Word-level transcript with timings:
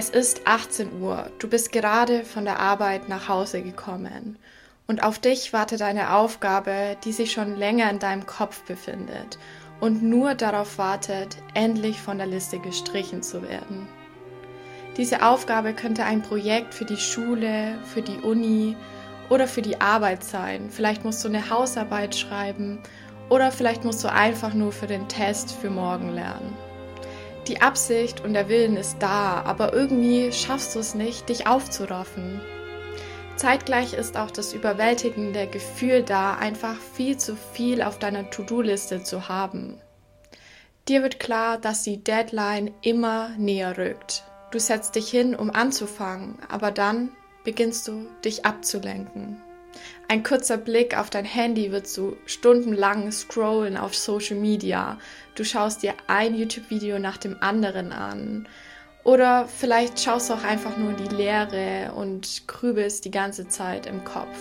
Es 0.00 0.10
ist 0.10 0.46
18 0.46 1.02
Uhr, 1.02 1.28
du 1.40 1.48
bist 1.48 1.72
gerade 1.72 2.22
von 2.24 2.44
der 2.44 2.60
Arbeit 2.60 3.08
nach 3.08 3.28
Hause 3.28 3.62
gekommen 3.62 4.38
und 4.86 5.02
auf 5.02 5.18
dich 5.18 5.52
wartet 5.52 5.82
eine 5.82 6.14
Aufgabe, 6.14 6.96
die 7.02 7.10
sich 7.10 7.32
schon 7.32 7.56
länger 7.56 7.90
in 7.90 7.98
deinem 7.98 8.24
Kopf 8.24 8.62
befindet 8.62 9.40
und 9.80 10.04
nur 10.04 10.36
darauf 10.36 10.78
wartet, 10.78 11.38
endlich 11.54 12.00
von 12.00 12.18
der 12.18 12.28
Liste 12.28 12.60
gestrichen 12.60 13.24
zu 13.24 13.42
werden. 13.42 13.88
Diese 14.96 15.26
Aufgabe 15.26 15.74
könnte 15.74 16.04
ein 16.04 16.22
Projekt 16.22 16.74
für 16.74 16.84
die 16.84 16.96
Schule, 16.96 17.76
für 17.82 18.00
die 18.00 18.18
Uni 18.18 18.76
oder 19.30 19.48
für 19.48 19.62
die 19.62 19.80
Arbeit 19.80 20.22
sein. 20.22 20.68
Vielleicht 20.70 21.04
musst 21.04 21.24
du 21.24 21.28
eine 21.28 21.50
Hausarbeit 21.50 22.14
schreiben 22.14 22.78
oder 23.30 23.50
vielleicht 23.50 23.82
musst 23.82 24.04
du 24.04 24.12
einfach 24.12 24.54
nur 24.54 24.70
für 24.70 24.86
den 24.86 25.08
Test 25.08 25.50
für 25.50 25.70
morgen 25.70 26.14
lernen. 26.14 26.67
Die 27.48 27.62
Absicht 27.62 28.22
und 28.22 28.34
der 28.34 28.50
Willen 28.50 28.76
ist 28.76 28.98
da, 29.00 29.42
aber 29.42 29.72
irgendwie 29.72 30.32
schaffst 30.32 30.74
du 30.74 30.80
es 30.80 30.94
nicht, 30.94 31.30
dich 31.30 31.46
aufzuraffen. 31.46 32.42
Zeitgleich 33.36 33.94
ist 33.94 34.18
auch 34.18 34.30
das 34.30 34.52
überwältigende 34.52 35.46
Gefühl 35.46 36.02
da, 36.02 36.34
einfach 36.34 36.76
viel 36.76 37.16
zu 37.16 37.36
viel 37.36 37.80
auf 37.80 37.98
deiner 37.98 38.28
To-Do-Liste 38.28 39.02
zu 39.02 39.28
haben. 39.30 39.80
Dir 40.88 41.02
wird 41.02 41.20
klar, 41.20 41.56
dass 41.56 41.84
die 41.84 42.04
Deadline 42.04 42.74
immer 42.82 43.30
näher 43.38 43.78
rückt. 43.78 44.24
Du 44.50 44.60
setzt 44.60 44.94
dich 44.94 45.08
hin, 45.08 45.34
um 45.34 45.50
anzufangen, 45.50 46.38
aber 46.50 46.70
dann 46.70 47.12
beginnst 47.44 47.88
du 47.88 48.08
dich 48.24 48.44
abzulenken. 48.44 49.40
Ein 50.08 50.22
kurzer 50.22 50.56
Blick 50.56 50.96
auf 50.96 51.10
dein 51.10 51.24
Handy 51.24 51.70
wird 51.70 51.86
zu 51.86 52.16
stundenlangen 52.24 53.12
Scrollen 53.12 53.76
auf 53.76 53.94
Social 53.94 54.36
Media. 54.38 54.98
Du 55.34 55.44
schaust 55.44 55.82
dir 55.82 55.94
ein 56.06 56.34
YouTube-Video 56.34 56.98
nach 56.98 57.18
dem 57.18 57.36
anderen 57.42 57.92
an 57.92 58.48
oder 59.04 59.46
vielleicht 59.46 60.00
schaust 60.00 60.30
du 60.30 60.34
auch 60.34 60.44
einfach 60.44 60.76
nur 60.76 60.90
in 60.90 60.96
die 60.96 61.14
Leere 61.14 61.92
und 61.94 62.46
grübelst 62.46 63.04
die 63.04 63.10
ganze 63.10 63.48
Zeit 63.48 63.86
im 63.86 64.04
Kopf. 64.04 64.38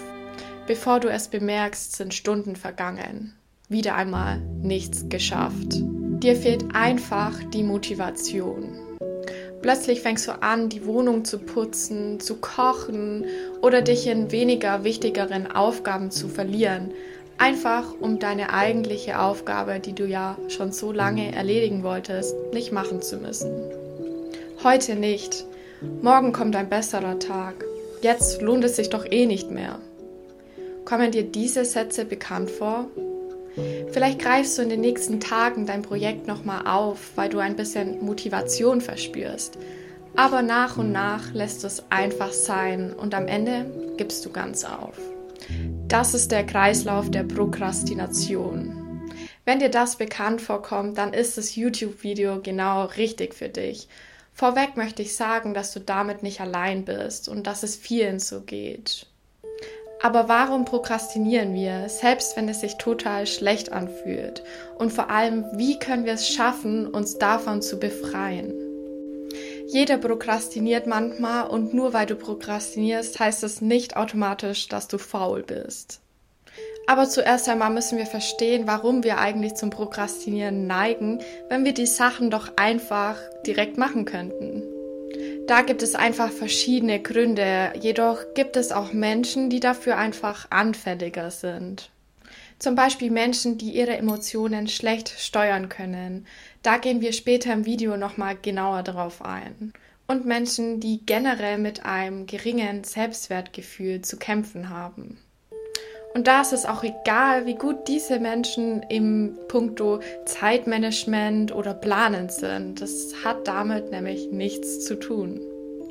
Bevor 0.68 1.00
du 1.00 1.10
es 1.10 1.28
bemerkst, 1.28 1.96
sind 1.96 2.14
Stunden 2.14 2.56
vergangen. 2.56 3.34
Wieder 3.70 3.96
einmal 3.96 4.40
nichts 4.40 5.08
geschafft. 5.10 5.74
Dir 5.74 6.36
fehlt 6.36 6.74
einfach 6.74 7.34
die 7.54 7.64
Motivation. 7.64 8.87
Plötzlich 9.62 10.02
fängst 10.02 10.28
du 10.28 10.42
an, 10.42 10.70
die 10.70 10.86
Wohnung 10.86 11.26
zu 11.26 11.40
putzen, 11.40 12.20
zu 12.20 12.36
kochen 12.36 13.26
oder 13.62 13.82
dich 13.82 14.08
in 14.08 14.32
weniger 14.32 14.84
wichtigeren 14.84 15.52
Aufgaben 15.52 16.12
zu 16.12 16.28
verlieren, 16.28 16.92
einfach 17.38 17.94
um 18.00 18.20
deine 18.20 18.54
eigentliche 18.54 19.20
Aufgabe, 19.20 19.80
die 19.80 19.94
du 19.94 20.06
ja 20.06 20.38
schon 20.48 20.72
so 20.72 20.92
lange 20.92 21.34
erledigen 21.36 21.84
wolltest, 21.84 22.36
nicht 22.54 22.72
machen 22.72 23.02
zu 23.02 23.18
müssen. 23.18 23.52
Heute 24.64 24.96
nicht. 24.96 25.46
Morgen 26.02 26.34
kommt 26.34 26.56
ein 26.56 26.70
besserer 26.70 27.20
Tag. 27.20 27.66
Jetzt 28.02 28.42
lohnt 28.42 28.64
es 28.64 28.76
sich 28.76 28.90
doch 28.90 29.06
eh 29.10 29.26
nicht 29.26 29.52
mehr. 29.52 29.80
Kommen 30.86 31.12
dir 31.12 31.24
diese 31.24 31.66
Sätze 31.66 32.06
bekannt 32.06 32.50
vor? 32.50 32.88
Vielleicht 33.92 34.20
greifst 34.20 34.58
du 34.58 34.62
in 34.62 34.70
den 34.70 34.82
nächsten 34.82 35.20
Tagen 35.20 35.66
dein 35.66 35.82
Projekt 35.82 36.28
nochmal 36.28 36.68
auf, 36.68 37.12
weil 37.16 37.30
du 37.30 37.40
ein 37.40 37.56
bisschen 37.56 38.04
Motivation 38.04 38.82
verspürst. 38.82 39.58
Aber 40.16 40.42
nach 40.42 40.78
und 40.78 40.92
nach 40.92 41.34
lässt 41.34 41.64
es 41.64 41.84
einfach 41.90 42.32
sein 42.32 42.94
und 42.94 43.14
am 43.14 43.28
Ende 43.28 43.94
gibst 43.98 44.26
du 44.26 44.32
ganz 44.32 44.64
auf. 44.64 44.98
Das 45.88 46.14
ist 46.14 46.32
der 46.32 46.46
Kreislauf 46.46 47.10
der 47.10 47.24
Prokrastination. 47.24 48.84
Wenn 49.46 49.60
dir 49.60 49.70
das 49.70 49.96
bekannt 49.96 50.42
vorkommt, 50.42 50.98
dann 50.98 51.14
ist 51.14 51.38
das 51.38 51.56
YouTube-Video 51.56 52.42
genau 52.42 52.86
richtig 52.86 53.34
für 53.34 53.48
dich. 53.48 53.88
Vorweg 54.34 54.76
möchte 54.76 55.02
ich 55.02 55.16
sagen, 55.16 55.54
dass 55.54 55.74
du 55.74 55.80
damit 55.80 56.22
nicht 56.22 56.42
allein 56.42 56.84
bist 56.84 57.30
und 57.30 57.48
dass 57.48 57.64
es 57.64 57.76
vielen 57.76 58.20
so 58.20 58.42
geht. 58.42 59.08
Aber 60.02 60.30
warum 60.30 60.66
prokrastinieren 60.66 61.54
wir, 61.54 61.90
selbst 61.90 62.38
wenn 62.38 62.48
es 62.50 62.62
sich 62.62 62.78
total 62.78 63.26
schlecht 63.26 63.72
anfühlt? 63.72 64.44
Und 64.78 64.94
vor 64.94 65.10
allem, 65.10 65.46
wie 65.54 65.80
können 65.80 66.06
wir 66.06 66.14
es 66.14 66.28
schaffen, 66.28 66.88
uns 66.88 67.18
davon 67.18 67.62
zu 67.62 67.80
befreien? 67.80 68.54
Jeder 69.68 69.98
prokrastiniert 69.98 70.88
manchmal 70.88 71.48
und 71.48 71.74
nur 71.74 71.94
weil 71.94 72.06
du 72.06 72.16
prokrastinierst, 72.16 73.20
heißt 73.20 73.44
es 73.44 73.60
nicht 73.60 73.98
automatisch, 73.98 74.70
dass 74.70 74.88
du 74.88 74.98
faul 74.98 75.44
bist. 75.44 76.00
Aber 76.88 77.10
zuerst 77.10 77.50
einmal 77.50 77.70
müssen 77.70 77.98
wir 77.98 78.06
verstehen, 78.06 78.66
warum 78.66 79.04
wir 79.04 79.18
eigentlich 79.18 79.56
zum 79.56 79.72
Prokrastinieren 79.72 80.68
neigen, 80.68 81.20
wenn 81.50 81.66
wir 81.66 81.74
die 81.74 81.86
Sachen 81.86 82.32
doch 82.32 82.54
einfach 82.56 83.18
direkt 83.46 83.78
machen 83.78 84.06
könnten. 84.06 84.64
Da 85.48 85.62
gibt 85.62 85.82
es 85.82 85.96
einfach 85.96 86.30
verschiedene 86.30 87.02
Gründe, 87.02 87.72
jedoch 87.80 88.34
gibt 88.34 88.58
es 88.58 88.74
auch 88.74 88.92
Menschen, 88.92 89.50
die 89.50 89.62
dafür 89.62 89.98
einfach 89.98 90.48
anfälliger 90.50 91.32
sind. 91.32 91.90
Zum 92.60 92.76
Beispiel 92.76 93.12
Menschen, 93.12 93.58
die 93.58 93.72
ihre 93.72 93.96
Emotionen 93.96 94.68
schlecht 94.68 95.08
steuern 95.08 95.70
können. 95.70 96.28
Da 96.64 96.78
gehen 96.78 97.00
wir 97.00 97.14
später 97.14 97.54
im 97.54 97.66
Video 97.66 97.96
nochmal 97.96 98.36
genauer 98.36 98.84
drauf 98.84 99.24
ein. 99.24 99.72
Und 100.06 100.26
Menschen, 100.26 100.82
die 100.82 101.06
generell 101.06 101.60
mit 101.60 101.86
einem 101.86 102.28
geringen 102.28 102.84
Selbstwertgefühl 102.84 104.02
zu 104.02 104.18
kämpfen 104.18 104.70
haben. 104.70 105.18
Und 106.14 106.28
da 106.28 106.42
ist 106.42 106.54
es 106.54 106.66
auch 106.66 106.84
egal, 106.84 107.46
wie 107.46 107.56
gut 107.56 107.88
diese 107.88 108.20
Menschen 108.20 108.82
im 108.90 109.38
Punkto 109.48 110.00
Zeitmanagement 110.26 111.54
oder 111.54 111.74
Planen 111.74 112.30
sind. 112.30 112.82
Das 112.82 113.14
hat 113.24 113.48
damit 113.48 113.92
nämlich 113.92 114.32
nichts 114.32 114.84
zu 114.86 114.96
tun. 114.96 115.40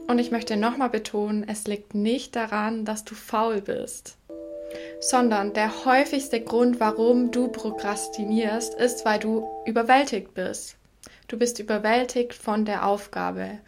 Und 0.08 0.18
ich 0.18 0.30
möchte 0.30 0.56
nochmal 0.56 0.90
betonen, 0.90 1.46
es 1.48 1.66
liegt 1.66 1.94
nicht 1.94 2.36
daran, 2.36 2.84
dass 2.84 3.04
du 3.04 3.14
faul 3.14 3.60
bist, 3.60 4.16
sondern 5.00 5.52
der 5.52 5.84
häufigste 5.84 6.40
Grund, 6.40 6.78
warum 6.78 7.32
du 7.32 7.48
prokrastinierst, 7.48 8.74
ist, 8.74 9.04
weil 9.04 9.18
du 9.18 9.48
überwältigt 9.66 10.34
bist. 10.34 10.76
Du 11.28 11.36
bist 11.38 11.58
überwältigt 11.58 12.34
von 12.34 12.64
der 12.64 12.86
Aufgabe 12.86 13.58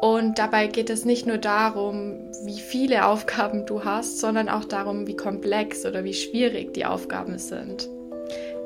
und 0.00 0.38
dabei 0.38 0.66
geht 0.66 0.90
es 0.90 1.04
nicht 1.04 1.26
nur 1.26 1.38
darum, 1.38 2.30
wie 2.44 2.60
viele 2.60 3.06
Aufgaben 3.06 3.66
du 3.66 3.84
hast, 3.84 4.18
sondern 4.18 4.48
auch 4.48 4.64
darum, 4.64 5.06
wie 5.06 5.16
komplex 5.16 5.86
oder 5.86 6.04
wie 6.04 6.14
schwierig 6.14 6.74
die 6.74 6.84
Aufgaben 6.84 7.38
sind. 7.38 7.88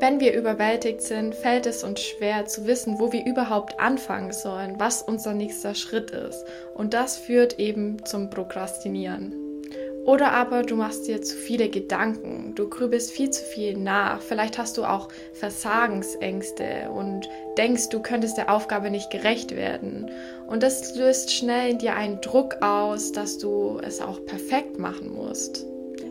Wenn 0.00 0.20
wir 0.20 0.32
überwältigt 0.32 1.02
sind, 1.02 1.34
fällt 1.34 1.66
es 1.66 1.82
uns 1.82 2.00
schwer 2.00 2.46
zu 2.46 2.66
wissen, 2.66 3.00
wo 3.00 3.12
wir 3.12 3.26
überhaupt 3.26 3.80
anfangen 3.80 4.32
sollen, 4.32 4.76
was 4.78 5.02
unser 5.02 5.34
nächster 5.34 5.74
Schritt 5.74 6.12
ist. 6.12 6.44
Und 6.74 6.94
das 6.94 7.16
führt 7.16 7.58
eben 7.58 8.04
zum 8.04 8.30
Prokrastinieren. 8.30 9.34
Oder 10.08 10.32
aber 10.32 10.62
du 10.62 10.74
machst 10.74 11.06
dir 11.06 11.20
zu 11.20 11.36
viele 11.36 11.68
Gedanken, 11.68 12.54
du 12.54 12.70
grübelst 12.70 13.10
viel 13.10 13.28
zu 13.28 13.44
viel 13.44 13.76
nach, 13.76 14.22
vielleicht 14.22 14.56
hast 14.56 14.78
du 14.78 14.84
auch 14.84 15.08
Versagensängste 15.34 16.90
und 16.90 17.28
denkst, 17.58 17.90
du 17.90 18.00
könntest 18.00 18.38
der 18.38 18.50
Aufgabe 18.50 18.90
nicht 18.90 19.10
gerecht 19.10 19.54
werden. 19.54 20.10
Und 20.48 20.62
das 20.62 20.96
löst 20.96 21.30
schnell 21.30 21.70
in 21.72 21.78
dir 21.78 21.94
einen 21.94 22.22
Druck 22.22 22.62
aus, 22.62 23.12
dass 23.12 23.36
du 23.36 23.78
es 23.82 24.00
auch 24.00 24.24
perfekt 24.24 24.78
machen 24.78 25.14
musst. 25.14 25.66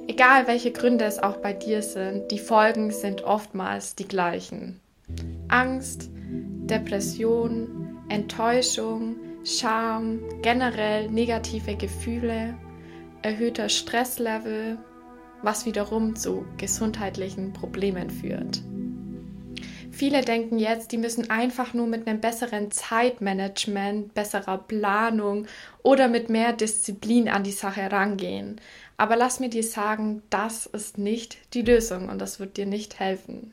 Egal 0.08 0.46
welche 0.46 0.72
Gründe 0.72 1.06
es 1.06 1.18
auch 1.18 1.38
bei 1.38 1.54
dir 1.54 1.82
sind, 1.82 2.30
die 2.30 2.38
Folgen 2.38 2.92
sind 2.92 3.24
oftmals 3.24 3.96
die 3.96 4.08
gleichen. 4.08 4.80
Angst, 5.48 6.10
Depression, 6.70 7.98
Enttäuschung, 8.10 9.16
Scham, 9.44 10.20
generell 10.44 11.10
negative 11.10 11.76
Gefühle 11.76 12.54
erhöhter 13.24 13.70
Stresslevel, 13.70 14.78
was 15.42 15.66
wiederum 15.66 16.16
zu 16.16 16.46
gesundheitlichen 16.58 17.54
Problemen 17.54 18.10
führt. 18.12 18.62
Viele 19.98 20.22
denken 20.22 20.60
jetzt, 20.60 20.92
die 20.92 21.00
müssen 21.00 21.32
einfach 21.32 21.74
nur 21.74 21.88
mit 21.88 22.06
einem 22.06 22.22
besseren 22.22 22.70
Zeitmanagement, 22.70 24.14
besserer 24.14 24.60
Planung 24.60 25.48
oder 25.82 26.08
mit 26.08 26.30
mehr 26.30 26.54
Disziplin 26.54 27.28
an 27.28 27.42
die 27.42 27.52
Sache 27.52 27.92
rangehen. 27.92 28.62
Aber 28.98 29.16
lass 29.16 29.40
mir 29.40 29.50
dir 29.50 29.64
sagen, 29.64 30.22
das 30.30 30.68
ist 30.68 31.00
nicht 31.00 31.40
die 31.56 31.64
Lösung 31.64 32.10
und 32.10 32.22
das 32.22 32.40
wird 32.40 32.58
dir 32.58 32.68
nicht 32.68 33.00
helfen. 33.00 33.52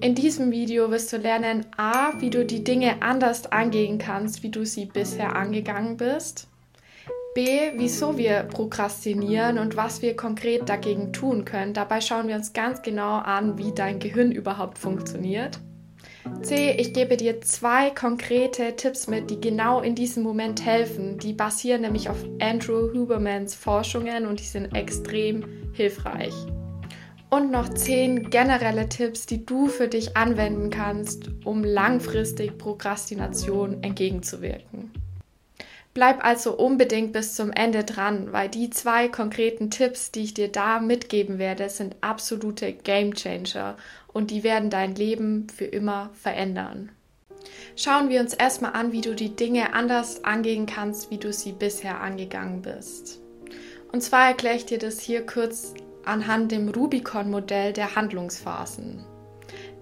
In 0.00 0.14
diesem 0.14 0.52
Video 0.52 0.92
wirst 0.92 1.12
du 1.12 1.16
lernen, 1.16 1.66
a, 1.76 2.20
wie 2.20 2.30
du 2.30 2.44
die 2.44 2.62
Dinge 2.62 3.02
anders 3.02 3.50
angehen 3.50 3.98
kannst, 3.98 4.44
wie 4.44 4.50
du 4.50 4.64
sie 4.64 4.84
bisher 4.84 5.34
angegangen 5.34 5.96
bist 5.96 6.46
B, 7.34 7.72
wieso 7.76 8.16
wir 8.16 8.44
prokrastinieren 8.44 9.58
und 9.58 9.76
was 9.76 10.02
wir 10.02 10.14
konkret 10.14 10.68
dagegen 10.68 11.12
tun 11.12 11.44
können. 11.44 11.74
Dabei 11.74 12.00
schauen 12.00 12.28
wir 12.28 12.36
uns 12.36 12.52
ganz 12.52 12.80
genau 12.82 13.16
an, 13.16 13.58
wie 13.58 13.72
dein 13.74 13.98
Gehirn 13.98 14.30
überhaupt 14.30 14.78
funktioniert. 14.78 15.58
C, 16.42 16.70
ich 16.78 16.94
gebe 16.94 17.16
dir 17.16 17.40
zwei 17.40 17.90
konkrete 17.90 18.76
Tipps 18.76 19.08
mit, 19.08 19.30
die 19.30 19.40
genau 19.40 19.80
in 19.80 19.96
diesem 19.96 20.22
Moment 20.22 20.64
helfen. 20.64 21.18
Die 21.18 21.32
basieren 21.32 21.82
nämlich 21.82 22.08
auf 22.08 22.24
Andrew 22.40 22.92
Hubermans 22.94 23.54
Forschungen 23.54 24.26
und 24.26 24.38
die 24.38 24.44
sind 24.44 24.74
extrem 24.74 25.44
hilfreich. 25.72 26.34
Und 27.30 27.50
noch 27.50 27.68
zehn 27.68 28.30
generelle 28.30 28.88
Tipps, 28.88 29.26
die 29.26 29.44
du 29.44 29.66
für 29.66 29.88
dich 29.88 30.16
anwenden 30.16 30.70
kannst, 30.70 31.30
um 31.44 31.64
langfristig 31.64 32.56
Prokrastination 32.58 33.82
entgegenzuwirken. 33.82 35.03
Bleib 35.94 36.24
also 36.24 36.56
unbedingt 36.56 37.12
bis 37.12 37.36
zum 37.36 37.52
Ende 37.52 37.84
dran, 37.84 38.32
weil 38.32 38.48
die 38.48 38.68
zwei 38.68 39.08
konkreten 39.08 39.70
Tipps, 39.70 40.10
die 40.10 40.24
ich 40.24 40.34
dir 40.34 40.48
da 40.48 40.80
mitgeben 40.80 41.38
werde, 41.38 41.68
sind 41.68 41.94
absolute 42.00 42.72
Game 42.72 43.14
Changer 43.14 43.76
und 44.12 44.32
die 44.32 44.42
werden 44.42 44.70
dein 44.70 44.96
Leben 44.96 45.46
für 45.48 45.66
immer 45.66 46.10
verändern. 46.12 46.90
Schauen 47.76 48.08
wir 48.08 48.20
uns 48.20 48.34
erstmal 48.34 48.72
an, 48.72 48.90
wie 48.90 49.02
du 49.02 49.14
die 49.14 49.36
Dinge 49.36 49.72
anders 49.72 50.24
angehen 50.24 50.66
kannst, 50.66 51.12
wie 51.12 51.18
du 51.18 51.32
sie 51.32 51.52
bisher 51.52 52.00
angegangen 52.00 52.62
bist. 52.62 53.20
Und 53.92 54.02
zwar 54.02 54.26
erkläre 54.26 54.56
ich 54.56 54.66
dir 54.66 54.78
das 54.78 54.98
hier 54.98 55.24
kurz 55.24 55.74
anhand 56.04 56.50
dem 56.50 56.68
Rubicon-Modell 56.68 57.72
der 57.72 57.94
Handlungsphasen. 57.94 59.04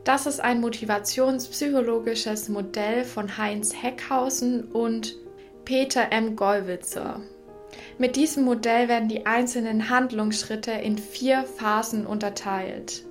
Das 0.05 0.27
ist 0.27 0.41
ein 0.41 0.61
motivationspsychologisches 0.61 2.51
Modell 2.51 3.05
von 3.05 3.39
Heinz 3.39 3.73
Heckhausen 3.75 4.65
und 4.65 5.17
Peter 5.65 6.11
M. 6.11 6.35
Gollwitzer. 6.35 7.21
Mit 7.97 8.17
diesem 8.17 8.45
Modell 8.45 8.89
werden 8.89 9.09
die 9.09 9.27
einzelnen 9.27 9.89
Handlungsschritte 9.89 10.73
in 10.73 10.99
vier 10.99 11.45
Phasen 11.45 12.07
unterteilt. 12.07 13.05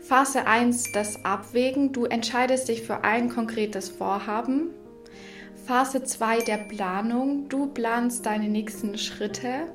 Phase 0.00 0.46
1 0.46 0.92
das 0.92 1.24
Abwägen. 1.24 1.92
Du 1.92 2.04
entscheidest 2.04 2.68
dich 2.68 2.82
für 2.82 3.04
ein 3.04 3.28
konkretes 3.28 3.88
Vorhaben. 3.88 4.70
Phase 5.66 6.02
2 6.02 6.40
der 6.40 6.58
Planung. 6.58 7.48
Du 7.48 7.66
planst 7.66 8.26
deine 8.26 8.48
nächsten 8.48 8.98
Schritte. 8.98 9.72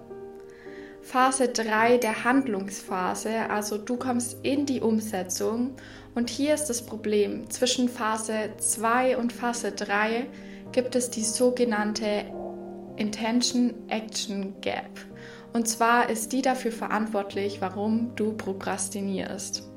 Phase 1.02 1.50
3 1.50 1.98
der 1.98 2.24
Handlungsphase, 2.24 3.50
also 3.50 3.78
du 3.78 3.98
kommst 3.98 4.38
in 4.42 4.66
die 4.66 4.80
Umsetzung. 4.80 5.76
Und 6.16 6.30
hier 6.30 6.54
ist 6.54 6.68
das 6.68 6.86
Problem. 6.86 7.50
Zwischen 7.50 7.90
Phase 7.90 8.52
2 8.58 9.18
und 9.18 9.34
Phase 9.34 9.74
3 9.74 10.28
gibt 10.74 10.96
es 10.96 11.10
die 11.10 11.24
sogenannte 11.24 12.26
Intention 12.98 13.74
Action 13.88 14.54
Gap. 14.62 14.90
Und 15.54 15.68
zwar 15.68 16.10
ist 16.10 16.34
die 16.34 16.42
dafür 16.42 16.72
verantwortlich, 16.72 17.62
warum 17.62 18.16
du 18.16 18.34
prokrastinierst. 18.34 19.70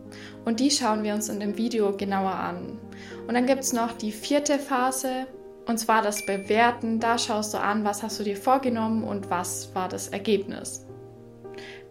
Und 0.45 0.61
die 0.61 0.71
schauen 0.71 1.03
wir 1.03 1.15
uns 1.15 1.29
in 1.29 1.41
dem 1.41 1.59
Video 1.59 1.95
genauer 1.97 2.35
an. 2.35 2.79
Und 3.27 3.35
dann 3.35 3.47
gibt 3.47 3.63
es 3.63 3.73
noch 3.73 3.93
die 3.93 4.13
vierte 4.13 4.59
Phase, 4.59 5.27
und 5.67 5.79
zwar 5.79 6.01
das 6.01 6.25
Bewerten. 6.25 7.01
Da 7.01 7.19
schaust 7.19 7.53
du 7.53 7.59
an, 7.59 7.85
was 7.85 8.03
hast 8.03 8.19
du 8.19 8.25
dir 8.25 8.37
vorgenommen 8.37 9.05
und 9.05 9.31
was 9.31 9.75
war 9.75 9.89
das 9.89 10.09
Ergebnis. 10.09 10.86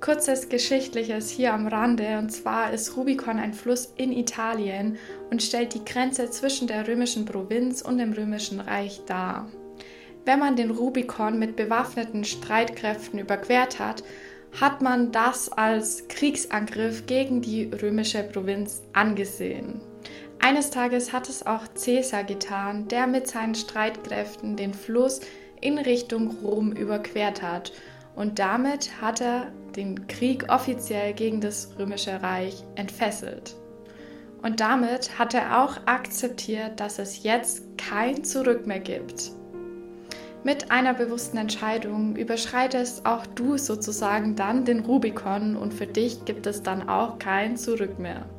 Kurzes 0.06 0.50
Geschichtliches 0.50 1.32
hier 1.32 1.52
am 1.52 1.66
Rande, 1.66 2.20
und 2.20 2.30
zwar 2.30 2.72
ist 2.72 2.96
Rubicon 2.96 3.40
ein 3.40 3.56
Fluss 3.56 3.92
in 3.98 4.12
Italien 4.12 5.00
und 5.32 5.42
stellt 5.42 5.74
die 5.74 5.84
Grenze 5.84 6.30
zwischen 6.30 6.68
der 6.68 6.88
römischen 6.88 7.26
Provinz 7.26 7.82
und 7.82 7.98
dem 7.98 8.14
römischen 8.14 8.60
Reich 8.60 9.02
dar. 9.08 9.50
Wenn 10.24 10.38
man 10.38 10.56
den 10.56 10.70
Rubicon 10.70 11.40
mit 11.40 11.56
bewaffneten 11.56 12.24
Streitkräften 12.24 13.18
überquert 13.18 13.80
hat, 13.80 14.04
hat 14.62 14.84
man 14.84 15.12
das 15.12 15.52
als 15.52 16.08
Kriegsangriff 16.08 17.08
gegen 17.08 17.42
die 17.42 17.72
römische 17.82 18.22
Provinz 18.22 18.84
angesehen. 18.94 19.82
Eines 20.38 20.70
Tages 20.70 21.14
hat 21.14 21.30
es 21.30 21.48
auch 21.48 21.64
Caesar 21.84 22.26
getan, 22.26 22.88
der 22.90 23.08
mit 23.08 23.28
seinen 23.28 23.56
Streitkräften 23.56 24.56
den 24.56 24.76
Fluss 24.76 25.22
in 25.62 25.80
Richtung 25.80 26.36
Rom 26.44 26.74
überquert 26.74 27.42
hat 27.42 27.72
und 28.16 28.40
damit 28.40 29.02
hat 29.02 29.22
er 29.22 29.52
den 29.76 30.08
Krieg 30.08 30.46
offiziell 30.50 31.14
gegen 31.14 31.42
das 31.42 31.70
römische 31.78 32.22
Reich 32.22 32.64
entfesselt. 32.76 33.56
Und 34.42 34.60
damit 34.60 35.18
hat 35.18 35.34
er 35.34 35.64
auch 35.64 35.78
akzeptiert, 35.86 36.80
dass 36.80 37.00
es 37.00 37.24
jetzt 37.24 37.64
kein 37.78 38.24
Zurück 38.24 38.68
mehr 38.68 38.80
gibt. 38.80 39.32
Mit 40.44 40.70
einer 40.70 40.94
bewussten 40.94 41.38
Entscheidung 41.38 42.16
überschreitest 42.16 43.06
auch 43.08 43.26
du 43.26 43.58
sozusagen 43.58 44.36
dann 44.36 44.64
den 44.64 44.82
Rubikon 44.82 45.56
und 45.56 45.74
für 45.74 45.88
dich 45.88 46.24
gibt 46.26 46.46
es 46.46 46.62
dann 46.62 46.88
auch 46.88 47.18
kein 47.18 47.58
Zurück 47.58 47.98
mehr. 47.98 48.30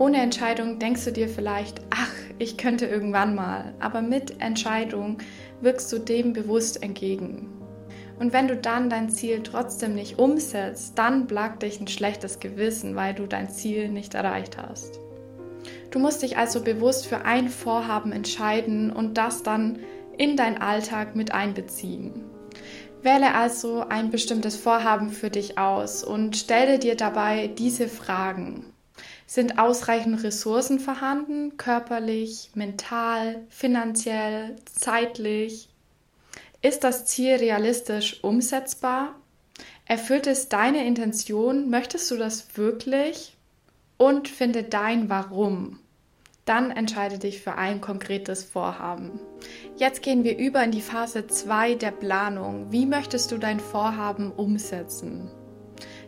Ohne 0.00 0.16
Entscheidung 0.16 0.80
denkst 0.80 1.04
du 1.04 1.12
dir 1.12 1.28
vielleicht, 1.28 1.80
ach, 1.90 2.12
ich 2.38 2.56
könnte 2.56 2.86
irgendwann 2.86 3.36
mal, 3.36 3.74
aber 3.78 4.02
mit 4.02 4.40
Entscheidung 4.40 5.18
wirkst 5.60 5.92
du 5.92 5.98
dem 5.98 6.32
bewusst 6.32 6.82
entgegen. 6.82 7.59
Und 8.20 8.34
wenn 8.34 8.48
du 8.48 8.56
dann 8.56 8.90
dein 8.90 9.08
Ziel 9.08 9.42
trotzdem 9.42 9.94
nicht 9.94 10.18
umsetzt, 10.18 10.92
dann 10.98 11.26
plagt 11.26 11.62
dich 11.62 11.80
ein 11.80 11.88
schlechtes 11.88 12.38
Gewissen, 12.38 12.94
weil 12.94 13.14
du 13.14 13.26
dein 13.26 13.48
Ziel 13.48 13.88
nicht 13.88 14.12
erreicht 14.12 14.58
hast. 14.58 15.00
Du 15.90 15.98
musst 15.98 16.20
dich 16.20 16.36
also 16.36 16.62
bewusst 16.62 17.06
für 17.06 17.24
ein 17.24 17.48
Vorhaben 17.48 18.12
entscheiden 18.12 18.92
und 18.92 19.16
das 19.16 19.42
dann 19.42 19.78
in 20.18 20.36
dein 20.36 20.60
Alltag 20.60 21.16
mit 21.16 21.32
einbeziehen. 21.32 22.12
Wähle 23.00 23.34
also 23.34 23.86
ein 23.88 24.10
bestimmtes 24.10 24.54
Vorhaben 24.54 25.08
für 25.08 25.30
dich 25.30 25.56
aus 25.56 26.04
und 26.04 26.36
stelle 26.36 26.78
dir 26.78 26.96
dabei 26.96 27.46
diese 27.46 27.88
Fragen. 27.88 28.66
Sind 29.26 29.58
ausreichend 29.58 30.22
Ressourcen 30.22 30.78
vorhanden, 30.78 31.56
körperlich, 31.56 32.50
mental, 32.54 33.46
finanziell, 33.48 34.56
zeitlich? 34.66 35.69
Ist 36.62 36.84
das 36.84 37.06
Ziel 37.06 37.36
realistisch 37.36 38.22
umsetzbar? 38.22 39.14
Erfüllt 39.86 40.26
es 40.26 40.50
deine 40.50 40.86
Intention? 40.86 41.70
Möchtest 41.70 42.10
du 42.10 42.18
das 42.18 42.54
wirklich? 42.54 43.34
Und 43.96 44.28
finde 44.28 44.62
dein 44.62 45.08
Warum. 45.08 45.78
Dann 46.44 46.70
entscheide 46.70 47.18
dich 47.18 47.40
für 47.40 47.54
ein 47.54 47.80
konkretes 47.80 48.44
Vorhaben. 48.44 49.20
Jetzt 49.76 50.02
gehen 50.02 50.22
wir 50.22 50.36
über 50.36 50.62
in 50.62 50.70
die 50.70 50.82
Phase 50.82 51.26
2 51.26 51.76
der 51.76 51.92
Planung. 51.92 52.70
Wie 52.70 52.84
möchtest 52.84 53.32
du 53.32 53.38
dein 53.38 53.58
Vorhaben 53.58 54.30
umsetzen? 54.30 55.30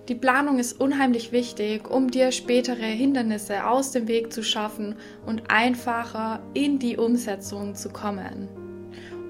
Die 0.09 0.15
Planung 0.15 0.59
ist 0.59 0.79
unheimlich 0.79 1.33
wichtig, 1.33 1.91
um 1.91 2.11
dir 2.11 2.31
spätere 2.31 2.75
Hindernisse 2.75 3.67
aus 3.67 3.93
dem 3.93 4.07
Weg 4.07 4.35
zu 4.35 4.43
schaffen 4.43 4.97
und 5.25 5.51
einfacher 5.51 6.43
in 6.53 6.79
die 6.79 6.99
Umsetzung 6.99 7.75
zu 7.75 7.89
kommen. 7.89 8.62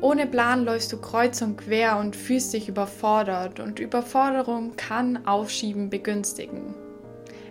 Ohne 0.02 0.26
Plan 0.26 0.64
läufst 0.64 0.93
du 0.93 1.00
kreuz 1.00 1.43
und 1.43 1.56
quer 1.58 1.96
und 1.96 2.16
fühlst 2.16 2.52
dich 2.52 2.69
überfordert 2.69 3.60
und 3.60 3.78
Überforderung 3.78 4.75
kann 4.76 5.28
Aufschieben 5.28 5.90
begünstigen. 5.90 6.75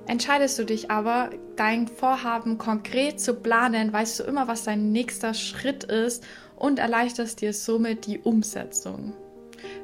Entscheidest 0.06 0.60
du 0.60 0.66
dich 0.66 0.92
aber, 0.92 1.30
dein 1.56 1.88
Vorhaben 1.88 2.58
konkret 2.58 3.22
zu 3.22 3.36
planen, 3.36 3.94
weißt 3.94 4.20
du 4.20 4.24
immer, 4.24 4.50
was 4.50 4.66
dein 4.66 4.92
nächster 4.92 5.34
Schritt 5.34 5.86
ist 5.86 6.26
und 6.58 6.78
erleichterst 6.78 7.40
dir 7.40 7.54
somit 7.54 8.06
die 8.06 8.20
Umsetzung. 8.20 9.14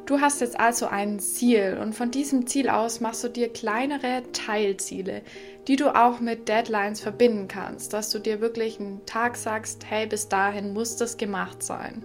Du 0.06 0.20
hast 0.20 0.42
jetzt 0.42 0.60
also 0.60 0.88
ein 0.88 1.20
Ziel 1.20 1.78
und 1.82 1.94
von 1.94 2.12
diesem 2.12 2.48
Ziel 2.48 2.70
aus 2.70 3.00
machst 3.00 3.24
du 3.24 3.30
dir 3.30 3.48
kleinere 3.48 4.24
Teilziele, 4.34 5.22
die 5.70 5.78
du 5.78 5.96
auch 5.96 6.20
mit 6.20 6.50
Deadlines 6.50 7.00
verbinden 7.00 7.48
kannst, 7.48 7.94
dass 7.94 8.10
du 8.10 8.20
dir 8.20 8.42
wirklich 8.42 8.80
einen 8.80 9.06
Tag 9.06 9.38
sagst, 9.38 9.86
hey, 9.90 10.06
bis 10.06 10.28
dahin 10.28 10.74
muss 10.74 10.98
das 10.98 11.16
gemacht 11.16 11.64
sein. 11.64 12.04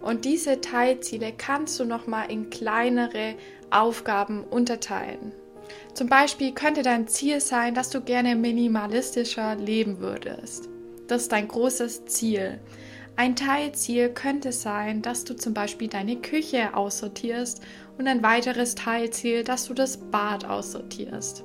Und 0.00 0.24
diese 0.24 0.60
Teilziele 0.60 1.32
kannst 1.36 1.78
du 1.78 1.84
nochmal 1.84 2.30
in 2.30 2.50
kleinere 2.50 3.34
Aufgaben 3.70 4.44
unterteilen. 4.44 5.32
Zum 5.94 6.08
Beispiel 6.08 6.52
könnte 6.52 6.82
dein 6.82 7.06
Ziel 7.08 7.40
sein, 7.40 7.74
dass 7.74 7.90
du 7.90 8.00
gerne 8.00 8.34
minimalistischer 8.36 9.56
leben 9.56 10.00
würdest. 10.00 10.68
Das 11.06 11.22
ist 11.22 11.32
dein 11.32 11.48
großes 11.48 12.06
Ziel. 12.06 12.60
Ein 13.16 13.36
Teilziel 13.36 14.08
könnte 14.08 14.52
sein, 14.52 15.02
dass 15.02 15.24
du 15.24 15.34
zum 15.34 15.52
Beispiel 15.52 15.88
deine 15.88 16.16
Küche 16.16 16.74
aussortierst 16.74 17.60
und 17.98 18.06
ein 18.06 18.22
weiteres 18.22 18.74
Teilziel, 18.74 19.44
dass 19.44 19.66
du 19.66 19.74
das 19.74 19.98
Bad 19.98 20.44
aussortierst. 20.44 21.44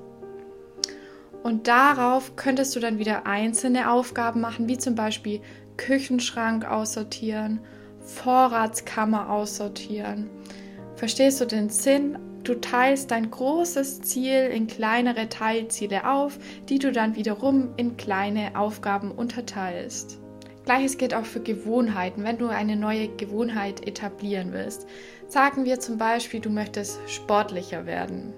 Und 1.43 1.67
darauf 1.67 2.35
könntest 2.35 2.75
du 2.75 2.79
dann 2.79 2.97
wieder 2.97 3.25
einzelne 3.25 3.91
Aufgaben 3.91 4.41
machen, 4.41 4.69
wie 4.69 4.77
zum 4.77 4.95
Beispiel 4.95 5.41
Küchenschrank 5.77 6.65
aussortieren, 6.65 7.59
Vorratskammer 8.05 9.29
aussortieren. 9.29 10.29
Verstehst 10.95 11.41
du 11.41 11.45
den 11.45 11.69
Sinn? 11.69 12.17
Du 12.43 12.53
teilst 12.61 13.09
dein 13.09 13.31
großes 13.31 14.01
Ziel 14.01 14.51
in 14.53 14.67
kleinere 14.67 15.27
Teilziele 15.29 16.07
auf, 16.07 16.37
die 16.69 16.77
du 16.77 16.91
dann 16.91 17.15
wiederum 17.15 17.69
in 17.75 17.97
kleine 17.97 18.55
Aufgaben 18.55 19.11
unterteilst. 19.11 20.19
Gleiches 20.63 20.97
gilt 20.97 21.13
auch 21.13 21.25
für 21.25 21.41
Gewohnheiten, 21.41 22.23
wenn 22.23 22.37
du 22.37 22.47
eine 22.47 22.75
neue 22.75 23.07
Gewohnheit 23.07 23.87
etablieren 23.87 24.51
willst. 24.51 24.87
Sagen 25.27 25.65
wir 25.65 25.79
zum 25.79 25.97
Beispiel, 25.97 26.39
du 26.39 26.49
möchtest 26.49 26.99
sportlicher 27.07 27.85
werden. 27.85 28.33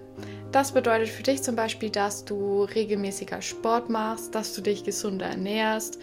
Das 0.51 0.71
bedeutet 0.71 1.09
für 1.09 1.23
dich 1.23 1.43
zum 1.43 1.55
Beispiel, 1.55 1.89
dass 1.89 2.23
du 2.23 2.63
regelmäßiger 2.63 3.41
Sport 3.41 3.89
machst, 3.89 4.33
dass 4.33 4.53
du 4.53 4.61
dich 4.61 4.83
gesunder 4.83 5.25
ernährst. 5.25 5.99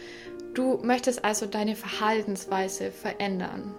Du 0.55 0.79
möchtest 0.83 1.25
also 1.25 1.47
deine 1.47 1.77
Verhaltensweise 1.77 2.91
verändern. 2.91 3.75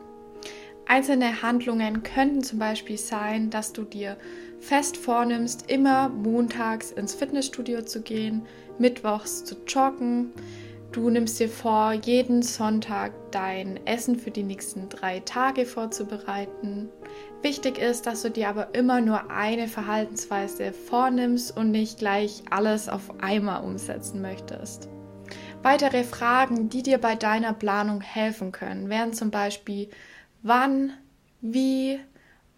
Einzelne 0.87 1.41
Handlungen 1.41 2.03
könnten 2.03 2.43
zum 2.43 2.59
Beispiel 2.59 2.97
sein, 2.97 3.49
dass 3.49 3.73
du 3.73 3.83
dir 3.83 4.17
fest 4.59 4.97
vornimmst, 4.97 5.71
immer 5.71 6.09
montags 6.09 6.91
ins 6.91 7.15
Fitnessstudio 7.15 7.81
zu 7.81 8.01
gehen, 8.01 8.45
mittwochs 8.77 9.43
zu 9.45 9.55
joggen, 9.67 10.31
Du 10.95 11.09
nimmst 11.09 11.41
dir 11.41 11.49
vor, 11.49 11.91
jeden 11.91 12.41
Sonntag 12.41 13.11
dein 13.31 13.85
Essen 13.85 14.15
für 14.17 14.31
die 14.31 14.43
nächsten 14.43 14.87
drei 14.87 15.19
Tage 15.19 15.65
vorzubereiten. 15.65 16.87
Wichtig 17.41 17.79
ist, 17.79 18.05
dass 18.07 18.21
du 18.21 18.31
dir 18.31 18.47
aber 18.47 18.73
immer 18.73 19.01
nur 19.01 19.29
eine 19.29 19.67
Verhaltensweise 19.67 20.71
vornimmst 20.71 21.57
und 21.57 21.71
nicht 21.71 21.99
gleich 21.99 22.43
alles 22.49 22.87
auf 22.87 23.19
einmal 23.19 23.65
umsetzen 23.65 24.21
möchtest. 24.21 24.87
Weitere 25.65 26.03
Fragen, 26.03 26.69
die 26.69 26.83
dir 26.83 26.99
bei 26.99 27.15
deiner 27.15 27.51
Planung 27.51 27.99
helfen 27.99 28.51
können, 28.51 28.87
wären 28.87 29.13
zum 29.13 29.31
Beispiel 29.31 29.89
wann, 30.43 30.93
wie, 31.41 31.99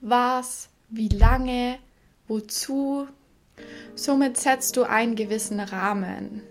was, 0.01 0.67
wie 0.89 1.07
lange, 1.07 1.79
wozu. 2.27 3.07
Somit 3.95 4.35
setzt 4.35 4.75
du 4.75 4.83
einen 4.83 5.15
gewissen 5.15 5.61
Rahmen. 5.61 6.43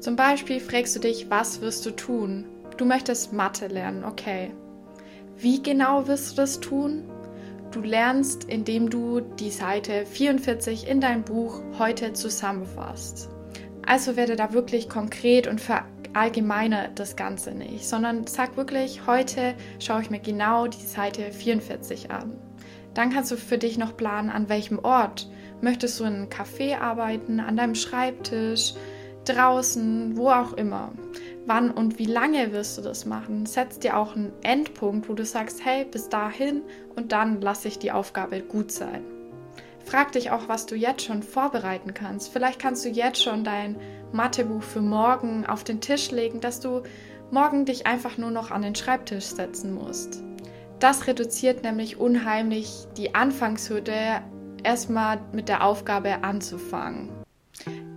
Zum 0.00 0.16
Beispiel 0.16 0.58
fragst 0.58 0.96
du 0.96 0.98
dich, 0.98 1.30
was 1.30 1.60
wirst 1.60 1.86
du 1.86 1.92
tun? 1.92 2.46
Du 2.78 2.84
möchtest 2.84 3.32
Mathe 3.32 3.68
lernen, 3.68 4.02
okay. 4.02 4.52
Wie 5.36 5.62
genau 5.62 6.08
wirst 6.08 6.32
du 6.32 6.36
das 6.38 6.58
tun? 6.58 7.08
Du 7.70 7.80
lernst, 7.80 8.42
indem 8.42 8.90
du 8.90 9.20
die 9.20 9.52
Seite 9.52 10.04
44 10.04 10.88
in 10.88 11.00
deinem 11.00 11.22
Buch 11.22 11.62
heute 11.78 12.12
zusammenfasst. 12.12 13.31
Also 13.92 14.16
werde 14.16 14.36
da 14.36 14.54
wirklich 14.54 14.88
konkret 14.88 15.46
und 15.46 15.60
verallgemeine 15.60 16.88
das 16.94 17.14
Ganze 17.14 17.50
nicht, 17.50 17.86
sondern 17.86 18.26
sag 18.26 18.56
wirklich, 18.56 19.06
heute 19.06 19.54
schaue 19.80 20.00
ich 20.00 20.08
mir 20.08 20.18
genau 20.18 20.66
die 20.66 20.80
Seite 20.80 21.30
44 21.30 22.10
an. 22.10 22.32
Dann 22.94 23.10
kannst 23.10 23.30
du 23.32 23.36
für 23.36 23.58
dich 23.58 23.76
noch 23.76 23.94
planen, 23.94 24.30
an 24.30 24.48
welchem 24.48 24.78
Ort. 24.78 25.30
Möchtest 25.60 26.00
du 26.00 26.04
in 26.04 26.14
einem 26.14 26.28
Café 26.30 26.78
arbeiten, 26.78 27.38
an 27.38 27.58
deinem 27.58 27.74
Schreibtisch, 27.74 28.72
draußen, 29.26 30.16
wo 30.16 30.30
auch 30.30 30.54
immer. 30.54 30.92
Wann 31.44 31.70
und 31.70 31.98
wie 31.98 32.06
lange 32.06 32.50
wirst 32.54 32.78
du 32.78 32.82
das 32.82 33.04
machen? 33.04 33.44
Setz 33.44 33.78
dir 33.78 33.98
auch 33.98 34.16
einen 34.16 34.32
Endpunkt, 34.42 35.10
wo 35.10 35.12
du 35.12 35.26
sagst, 35.26 35.66
hey, 35.66 35.84
bis 35.84 36.08
dahin 36.08 36.62
und 36.96 37.12
dann 37.12 37.42
lasse 37.42 37.68
ich 37.68 37.78
die 37.78 37.92
Aufgabe 37.92 38.40
gut 38.40 38.72
sein. 38.72 39.04
Frag 39.84 40.12
dich 40.12 40.30
auch, 40.30 40.48
was 40.48 40.66
du 40.66 40.74
jetzt 40.74 41.04
schon 41.04 41.22
vorbereiten 41.22 41.94
kannst. 41.94 42.32
Vielleicht 42.32 42.58
kannst 42.58 42.84
du 42.84 42.88
jetzt 42.88 43.22
schon 43.22 43.44
dein 43.44 43.76
Mathebuch 44.12 44.62
für 44.62 44.80
morgen 44.80 45.46
auf 45.46 45.64
den 45.64 45.80
Tisch 45.80 46.10
legen, 46.10 46.40
dass 46.40 46.60
du 46.60 46.82
morgen 47.30 47.64
dich 47.64 47.86
einfach 47.86 48.18
nur 48.18 48.30
noch 48.30 48.50
an 48.50 48.62
den 48.62 48.74
Schreibtisch 48.74 49.24
setzen 49.24 49.74
musst. 49.74 50.22
Das 50.78 51.06
reduziert 51.06 51.62
nämlich 51.62 51.98
unheimlich 51.98 52.86
die 52.96 53.14
Anfangshürde, 53.14 54.22
erstmal 54.62 55.20
mit 55.32 55.48
der 55.48 55.64
Aufgabe 55.64 56.24
anzufangen. 56.24 57.08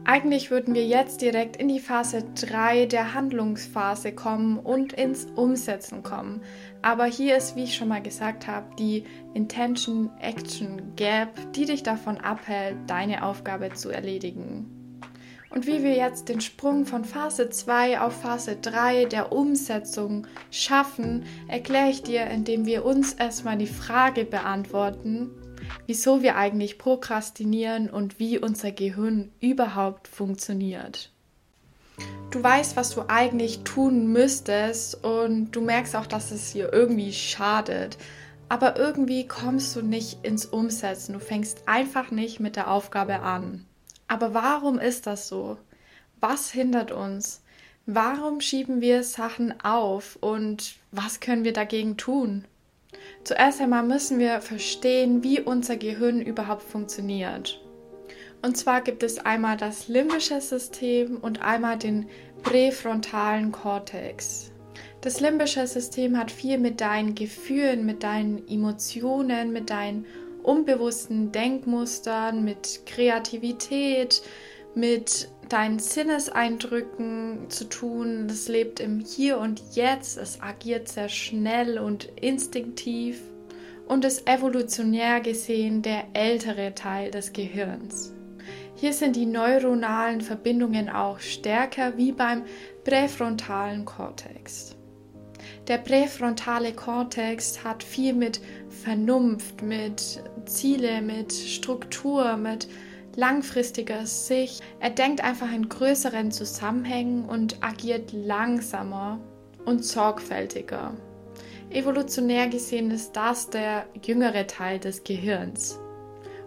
Eigentlich 0.08 0.51
würden 0.51 0.75
wir 0.75 0.86
jetzt 0.86 1.22
direkt 1.22 1.58
in 1.58 1.68
die 1.68 1.80
Phase 1.80 2.24
3 2.39 2.86
der 2.86 3.15
Handlungsphase 3.15 4.12
kommen 4.12 4.60
und 4.60 4.94
ins 4.94 5.25
Umsetzen 5.36 6.04
kommen. 6.04 6.44
Aber 6.86 7.06
hier 7.06 7.36
ist, 7.36 7.56
wie 7.56 7.63
ich 7.63 7.74
schon 7.74 7.88
mal 7.88 8.04
gesagt 8.04 8.46
habe, 8.46 8.68
die 8.75 9.06
Intention 9.34 10.12
Action 10.22 10.96
Gap, 10.96 11.51
die 11.54 11.65
dich 11.65 11.82
davon 11.82 12.20
abhält, 12.20 12.77
deine 12.86 13.25
Aufgabe 13.25 13.74
zu 13.74 13.89
erledigen. 13.89 15.01
Und 15.50 15.65
wie 15.65 15.82
wir 15.82 15.96
jetzt 15.96 16.30
den 16.30 16.42
Sprung 16.42 16.86
von 16.86 17.04
Phase 17.04 17.50
2 17.50 18.01
auf 18.01 18.22
Phase 18.22 18.58
3 18.62 19.06
der 19.06 19.32
Umsetzung 19.32 20.27
schaffen, 20.51 21.25
erkläre 21.48 21.89
ich 21.89 22.04
dir, 22.04 22.27
indem 22.27 22.68
wir 22.68 22.86
uns 22.86 23.13
erstmal 23.13 23.58
die 23.58 23.65
Frage 23.65 24.24
beantworten, 24.24 25.32
wieso 25.88 26.22
wir 26.22 26.36
eigentlich 26.36 26.77
prokrastinieren 26.77 27.89
und 27.89 28.20
wie 28.20 28.38
unser 28.38 28.72
Gehirn 28.72 29.32
überhaupt 29.39 30.08
funktioniert. 30.08 31.15
Du 32.32 32.44
weißt, 32.44 32.75
was 32.75 32.90
du 32.90 33.04
eigentlich 33.08 33.60
tun 33.64 34.08
müsstest 34.12 35.04
und 35.04 35.52
du 35.52 35.62
merkst 35.62 35.96
auch, 35.96 36.06
dass 36.06 36.32
es 36.32 36.52
dir 36.52 36.74
irgendwie 36.74 37.14
schadet. 37.14 37.98
Aber 38.50 38.78
irgendwie 38.78 39.28
kommst 39.28 39.75
du 39.75 39.82
nicht 39.82 40.24
ins 40.24 40.46
Umsetzen. 40.46 41.14
Du 41.14 41.20
fängst 41.20 41.64
einfach 41.66 42.12
nicht 42.12 42.40
mit 42.40 42.58
der 42.58 42.70
Aufgabe 42.70 43.22
an. 43.22 43.66
Aber 44.08 44.34
warum 44.34 44.80
ist 44.80 45.08
das 45.08 45.28
so? 45.28 45.58
Was 46.20 46.52
hindert 46.52 46.92
uns? 46.92 47.42
Warum 47.86 48.42
schieben 48.42 48.82
wir 48.82 49.04
Sachen 49.04 49.60
auf 49.62 50.18
und 50.20 50.75
was 50.92 51.20
können 51.20 51.44
wir 51.44 51.54
dagegen 51.54 51.98
tun? 51.98 52.46
Zuerst 53.24 53.62
einmal 53.62 53.84
müssen 53.84 54.20
wir 54.20 54.42
verstehen, 54.42 55.24
wie 55.24 55.40
unser 55.40 55.78
Gehirn 55.78 56.22
überhaupt 56.22 56.64
funktioniert. 56.64 57.62
Und 58.42 58.58
zwar 58.58 58.82
gibt 58.82 59.04
es 59.04 59.20
einmal 59.20 59.58
das 59.58 59.88
limbische 59.88 60.39
System 60.42 61.18
und 61.18 61.42
einmal 61.42 61.77
den 61.77 62.08
präfrontalen 62.44 63.51
Kortex. 63.51 64.51
Das 65.01 65.20
limbische 65.20 65.65
System 65.68 66.18
hat 66.18 66.32
viel 66.32 66.58
mit 66.58 66.82
deinen 66.82 67.15
Gefühlen, 67.15 67.86
mit 67.86 68.04
deinen 68.04 68.48
Emotionen, 68.48 69.54
mit 69.54 69.70
deinen 69.70 70.06
unbewussten 70.42 71.32
Denkmustern, 71.32 72.44
mit 72.44 72.82
Kreativität, 72.86 74.22
mit 74.75 75.30
deinen 75.50 75.80
Sinneseindrücken 75.80 77.50
zu 77.50 77.65
tun. 77.70 78.27
Das 78.27 78.48
lebt 78.48 78.80
im 78.80 79.00
Hier 79.00 79.38
und 79.38 79.62
Jetzt. 79.74 80.18
Es 80.18 80.42
agiert 80.42 80.88
sehr 80.88 81.10
schnell 81.10 81.80
und 81.80 82.06
instinktiv 82.20 83.22
und 83.88 84.06
ist 84.06 84.27
evolutionär 84.27 85.22
gesehen 85.22 85.82
der 85.82 86.06
ältere 86.13 86.74
Teil 86.74 87.12
des 87.12 87.34
Gehirns. 87.34 88.15
Hier 88.77 88.91
sind 88.91 89.15
die 89.15 89.25
neuronalen 89.25 90.20
Verbindungen 90.20 90.89
auch 90.89 91.20
stärker 91.20 91.98
wie 91.98 92.12
beim 92.12 92.44
präfrontalen 92.84 93.86
Kortex. 93.86 94.75
Der 95.67 95.77
präfrontale 95.77 96.74
Kortex 96.74 97.63
hat 97.63 97.84
viel 97.84 98.13
mit 98.13 98.41
Vernunft, 98.70 99.62
mit 99.62 100.22
Ziele, 100.46 101.01
mit 101.01 101.32
Struktur, 101.32 102.36
mit 102.36 102.67
langfristiger 103.15 104.05
Sicht. 104.05 104.62
Er 104.82 104.89
denkt 104.89 105.24
einfach 105.24 105.51
in 105.53 105.70
größeren 105.70 106.32
Zusammenhängen 106.32 107.25
und 107.25 107.63
agiert 107.63 108.12
langsamer 108.12 109.20
und 109.65 109.86
sorgfältiger. 109.86 110.94
Evolutionär 111.70 112.48
gesehen 112.48 112.91
ist 112.91 113.13
das 113.13 113.50
der 113.50 113.86
jüngere 114.03 114.46
Teil 114.46 114.79
des 114.79 115.03
Gehirns. 115.03 115.79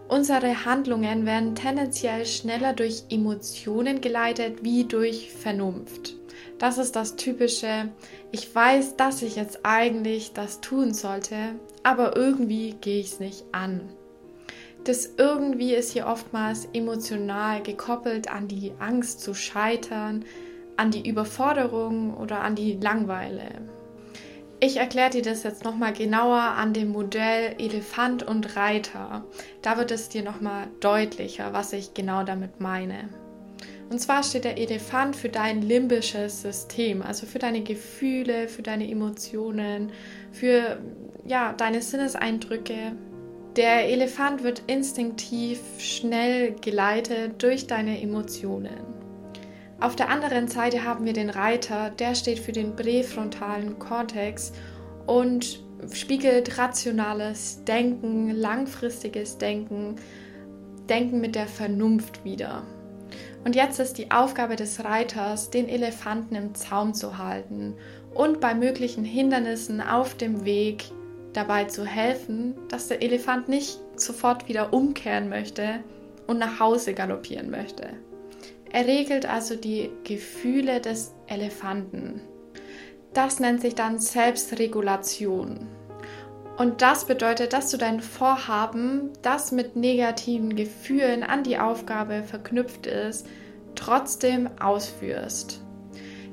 Unsere 0.09 0.65
Handlungen 0.65 1.27
werden 1.27 1.55
tendenziell 1.55 2.25
schneller 2.25 2.73
durch 2.73 3.05
Emotionen 3.11 4.00
geleitet 4.00 4.65
wie 4.65 4.85
durch 4.85 5.31
Vernunft. 5.31 6.17
Das 6.59 6.79
ist 6.79 6.97
das 6.97 7.17
typische, 7.17 7.91
ich 8.33 8.53
weiß, 8.55 8.97
dass 8.97 9.21
ich 9.21 9.37
jetzt 9.37 9.61
eigentlich 9.65 10.33
das 10.33 10.62
tun 10.62 10.95
sollte, 10.95 11.37
aber 11.83 12.17
irgendwie 12.17 12.75
gehe 12.81 13.00
ich 13.00 13.12
es 13.12 13.21
nicht 13.21 13.45
an. 13.53 13.83
Das 14.85 15.11
irgendwie 15.19 15.75
ist 15.75 15.93
hier 15.93 16.07
oftmals 16.07 16.67
emotional 16.73 17.62
gekoppelt 17.62 18.31
an 18.31 18.49
die 18.49 18.73
Angst 18.79 19.21
zu 19.21 19.35
scheitern, 19.35 20.25
an 20.79 20.91
die 20.91 21.07
Überforderung 21.07 22.17
oder 22.17 22.41
an 22.41 22.55
die 22.55 22.79
Langweile. 22.81 23.50
Ich 24.61 24.77
erkläre 24.77 25.11
dir 25.11 25.23
das 25.23 25.45
jetzt 25.45 25.62
nochmal 25.62 25.93
genauer 25.93 26.41
an 26.41 26.73
dem 26.73 26.91
Modell 26.91 27.55
Elefant 27.59 28.25
und 28.25 28.57
Reiter. 28.57 29.25
Da 29.62 29.79
wird 29.79 29.93
es 29.93 30.09
dir 30.09 30.25
nochmal 30.25 30.67
deutlicher, 30.81 31.53
was 31.53 31.73
ich 31.73 31.95
genau 31.95 32.25
damit 32.25 32.61
meine. 32.61 33.09
Und 33.88 34.00
zwar 34.00 34.23
steht 34.25 34.45
der 34.45 34.59
Elefant 34.59 35.15
für 35.15 35.29
dein 35.29 35.62
limbisches 35.62 36.43
System, 36.43 37.03
also 37.03 37.25
für 37.25 37.38
deine 37.38 37.62
Gefühle, 37.62 38.49
für 38.49 38.62
deine 38.62 38.91
Emotionen, 38.91 39.93
für 40.33 40.79
ja, 41.25 41.53
deine 41.53 41.81
Sinneseindrücke, 41.81 42.93
der 43.57 43.88
Elefant 43.88 44.43
wird 44.43 44.62
instinktiv 44.67 45.61
schnell 45.79 46.55
geleitet 46.61 47.43
durch 47.43 47.67
deine 47.67 48.00
Emotionen. 48.00 48.98
Auf 49.80 49.94
der 49.94 50.08
anderen 50.08 50.49
Seite 50.49 50.85
haben 50.85 51.04
wir 51.04 51.12
den 51.12 51.30
Reiter, 51.30 51.90
der 51.90 52.16
steht 52.16 52.40
für 52.40 52.50
den 52.50 52.75
präfrontalen 52.75 53.78
Kortex 53.78 54.52
und 55.06 55.61
spiegelt 55.92 56.58
rationales 56.58 57.62
Denken, 57.64 58.30
langfristiges 58.30 59.38
Denken, 59.38 59.94
Denken 60.88 61.20
mit 61.20 61.37
der 61.37 61.47
Vernunft 61.47 62.25
wider. 62.25 62.64
Und 63.44 63.54
jetzt 63.54 63.78
ist 63.78 63.99
die 63.99 64.11
Aufgabe 64.11 64.56
des 64.56 64.85
Reiters, 64.85 65.50
den 65.50 65.68
Elefanten 65.68 66.35
im 66.35 66.54
Zaum 66.56 66.92
zu 66.92 67.16
halten 67.16 67.75
und 68.12 68.40
bei 68.40 68.54
möglichen 68.54 69.04
Hindernissen 69.04 69.80
auf 69.80 70.16
dem 70.16 70.44
Weg 70.44 70.87
dabei 71.35 71.66
zu 71.66 71.87
helfen, 71.87 72.54
dass 72.68 72.88
der 72.88 73.00
Elefant 73.00 73.49
nicht 73.49 73.78
sofort 73.94 74.49
wieder 74.49 74.73
umkehren 74.73 75.28
möchte 75.28 75.80
und 76.26 76.38
nach 76.38 76.58
Hause 76.58 76.94
galoppieren 76.94 77.49
möchte. 77.49 77.90
Er 78.73 78.87
regelt 78.87 79.27
also 79.27 79.57
die 79.57 79.91
Gefühle 80.05 80.81
des 80.81 81.15
Elefanten. 81.27 82.21
Das 83.15 83.41
nennt 83.41 83.63
sich 83.63 83.75
dann 83.75 83.99
Selbstregulation. 83.99 85.67
Und 86.59 86.83
das 86.83 87.05
bedeutet, 87.05 87.53
dass 87.53 87.71
du 87.71 87.77
dein 87.77 88.01
Vorhaben, 88.01 89.11
das 89.23 89.53
mit 89.53 89.77
negativen 89.77 90.57
Gefühlen 90.57 91.23
an 91.23 91.45
die 91.45 91.59
Aufgabe 91.59 92.25
verknüpft 92.25 92.87
ist, 92.87 93.27
trotzdem 93.77 94.51
ausführst. 94.61 95.63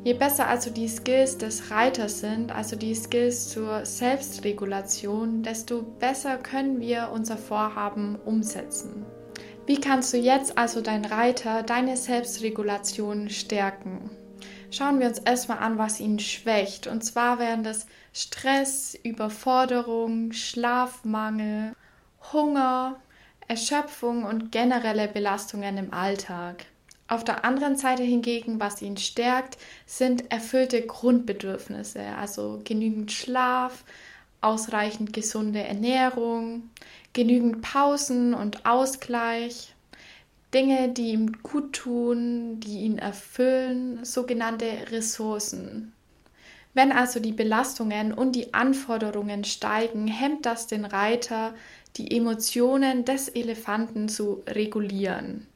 Je 0.04 0.14
besser 0.14 0.48
also 0.48 0.70
die 0.70 0.88
Skills 0.88 1.38
des 1.38 1.72
Reiters 1.72 2.20
sind, 2.20 2.52
also 2.54 2.76
die 2.76 2.94
Skills 2.94 3.50
zur 3.50 3.86
Selbstregulation, 3.86 5.42
desto 5.42 5.82
besser 5.82 6.38
können 6.38 6.80
wir 6.80 7.10
unser 7.14 7.38
Vorhaben 7.38 8.16
umsetzen. 8.26 9.06
Wie 9.66 9.82
kannst 9.82 10.14
du 10.14 10.18
jetzt 10.18 10.60
also 10.60 10.82
dein 10.82 11.06
Reiter, 11.06 11.64
deine 11.64 11.98
Selbstregulation 11.98 13.30
stärken? 13.32 14.12
Schauen 14.70 15.00
wir 15.00 15.08
uns 15.08 15.18
erstmal 15.18 15.58
an, 15.58 15.80
was 15.80 16.00
ihn 16.00 16.20
schwächt. 16.20 16.86
Und 16.86 17.04
zwar 17.04 17.40
wären 17.40 17.64
das 17.64 17.88
Stress, 18.14 18.96
Überforderung, 19.04 20.34
Schlafmangel, 20.34 21.74
Hunger, 22.32 23.00
Erschöpfung 23.48 24.24
und 24.24 24.52
generelle 24.52 25.08
Belastungen 25.08 25.78
im 25.78 25.94
Alltag. 25.94 26.66
Auf 27.08 27.24
der 27.24 27.44
anderen 27.44 27.76
Seite 27.76 28.04
hingegen, 28.04 28.60
was 28.60 28.82
ihn 28.82 28.98
stärkt, 28.98 29.58
sind 29.88 30.32
erfüllte 30.32 30.86
Grundbedürfnisse, 30.86 32.02
also 32.20 32.62
genügend 32.64 33.12
Schlaf, 33.12 33.84
ausreichend 34.42 35.14
gesunde 35.14 35.64
Ernährung, 35.64 36.70
genügend 37.16 37.64
Pausen 37.64 38.36
und 38.36 38.68
Ausgleich, 38.68 39.74
Dinge, 40.54 40.90
die 40.90 41.12
ihm 41.12 41.42
gut 41.42 41.74
tun, 41.74 42.60
die 42.60 42.82
ihn 42.82 43.00
erfüllen, 43.00 44.06
sogenannte 44.06 44.68
Ressourcen. 44.92 45.94
Wenn 46.76 46.92
also 46.92 47.20
die 47.20 47.32
Belastungen 47.32 48.14
und 48.14 48.36
die 48.36 48.54
Anforderungen 48.54 49.46
steigen, 49.46 50.08
hemmt 50.08 50.46
das 50.46 50.68
den 50.68 50.86
Reiter, 50.86 51.56
die 51.96 52.16
Emotionen 52.16 53.06
des 53.06 53.30
Elefanten 53.30 54.10
zu 54.10 54.44
regulieren. 54.48 55.48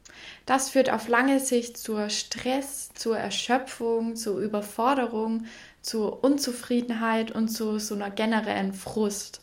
Das 0.46 0.70
führt 0.70 0.90
auf 0.90 1.08
lange 1.08 1.40
Sicht 1.40 1.76
zur 1.76 2.08
Stress, 2.08 2.90
zur 2.94 3.18
Erschöpfung, 3.18 4.16
zur 4.16 4.38
Überforderung, 4.38 5.44
zur 5.82 6.24
Unzufriedenheit 6.24 7.30
und 7.30 7.48
zu 7.48 7.78
so 7.78 7.94
einer 7.94 8.10
generellen 8.10 8.72
Frust. 8.72 9.42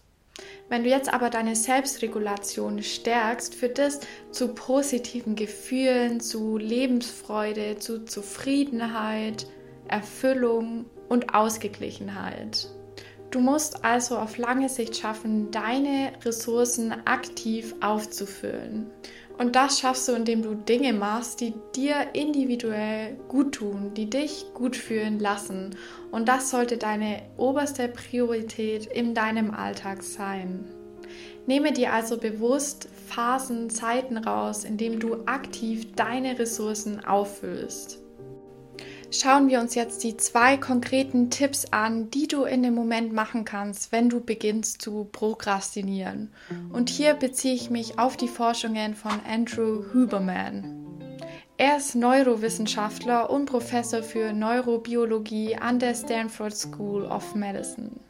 Wenn 0.70 0.84
du 0.84 0.90
jetzt 0.90 1.14
aber 1.14 1.30
deine 1.30 1.56
Selbstregulation 1.56 2.84
stärkst, 2.84 3.56
führt 3.56 3.78
das 3.78 4.02
zu 4.32 4.50
positiven 4.50 5.36
Gefühlen, 5.36 6.20
zu 6.20 6.58
Lebensfreude, 6.58 7.78
zu 7.78 8.06
Zufriedenheit, 8.06 9.48
Erfüllung 9.88 10.86
und 11.10 11.34
Ausgeglichenheit. 11.34 12.70
Du 13.32 13.40
musst 13.40 13.84
also 13.84 14.18
auf 14.18 14.38
lange 14.38 14.70
Sicht 14.70 14.96
schaffen, 14.96 15.52
deine 15.52 16.14
Ressourcen 16.24 16.94
aktiv 17.06 17.76
aufzufüllen. 17.82 18.90
Und 19.38 19.56
das 19.56 19.80
schaffst 19.80 20.08
du, 20.08 20.14
indem 20.14 20.42
du 20.42 20.56
Dinge 20.56 20.94
machst, 20.94 21.42
die 21.42 21.54
dir 21.76 21.96
individuell 22.14 23.18
gut 23.28 23.56
tun, 23.56 23.94
die 23.96 24.10
dich 24.10 24.46
gut 24.54 24.76
fühlen 24.76 25.20
lassen. 25.20 25.76
Und 26.12 26.28
das 26.28 26.50
sollte 26.50 26.78
deine 26.78 27.22
oberste 27.38 27.88
Priorität 27.88 28.88
in 28.88 29.14
deinem 29.14 29.52
Alltag 29.52 30.02
sein. 30.02 30.66
Nehme 31.46 31.72
dir 31.72 31.94
also 31.94 32.18
bewusst 32.18 32.90
Phasen, 33.08 33.70
Zeiten 33.70 34.18
raus, 34.18 34.64
in 34.64 34.78
denen 34.78 35.00
du 35.00 35.24
aktiv 35.28 35.94
deine 35.96 36.38
Ressourcen 36.40 37.06
auffüllst 37.06 38.00
schauen 39.12 39.48
wir 39.50 39.60
uns 39.60 39.76
jetzt 39.76 40.04
die 40.04 40.18
zwei 40.18 40.58
konkreten 40.58 41.30
Tipps 41.30 41.66
an, 41.72 42.10
die 42.12 42.28
du 42.28 42.44
in 42.44 42.64
dem 42.64 42.74
Moment 42.74 43.14
machen 43.14 43.46
kannst, 43.46 43.92
wenn 43.92 44.10
du 44.10 44.20
beginnst 44.20 44.82
zu 44.82 45.08
prokrastinieren. 45.12 46.32
Und 46.72 46.90
hier 46.90 47.14
beziehe 47.14 47.54
ich 47.54 47.70
mich 47.70 48.00
auf 48.00 48.18
die 48.18 48.28
Forschungen 48.28 48.96
von 48.96 49.20
Andrew 49.28 49.84
Huberman. 49.94 50.86
Er 51.60 51.78
ist 51.78 51.96
Neurowissenschaftler 51.96 53.30
und 53.30 53.46
Professor 53.46 54.04
für 54.04 54.32
Neurobiologie 54.32 55.56
an 55.56 55.80
der 55.80 55.96
Stanford 55.96 56.56
School 56.56 57.06
of 57.06 57.34
Medicine. 57.34 58.07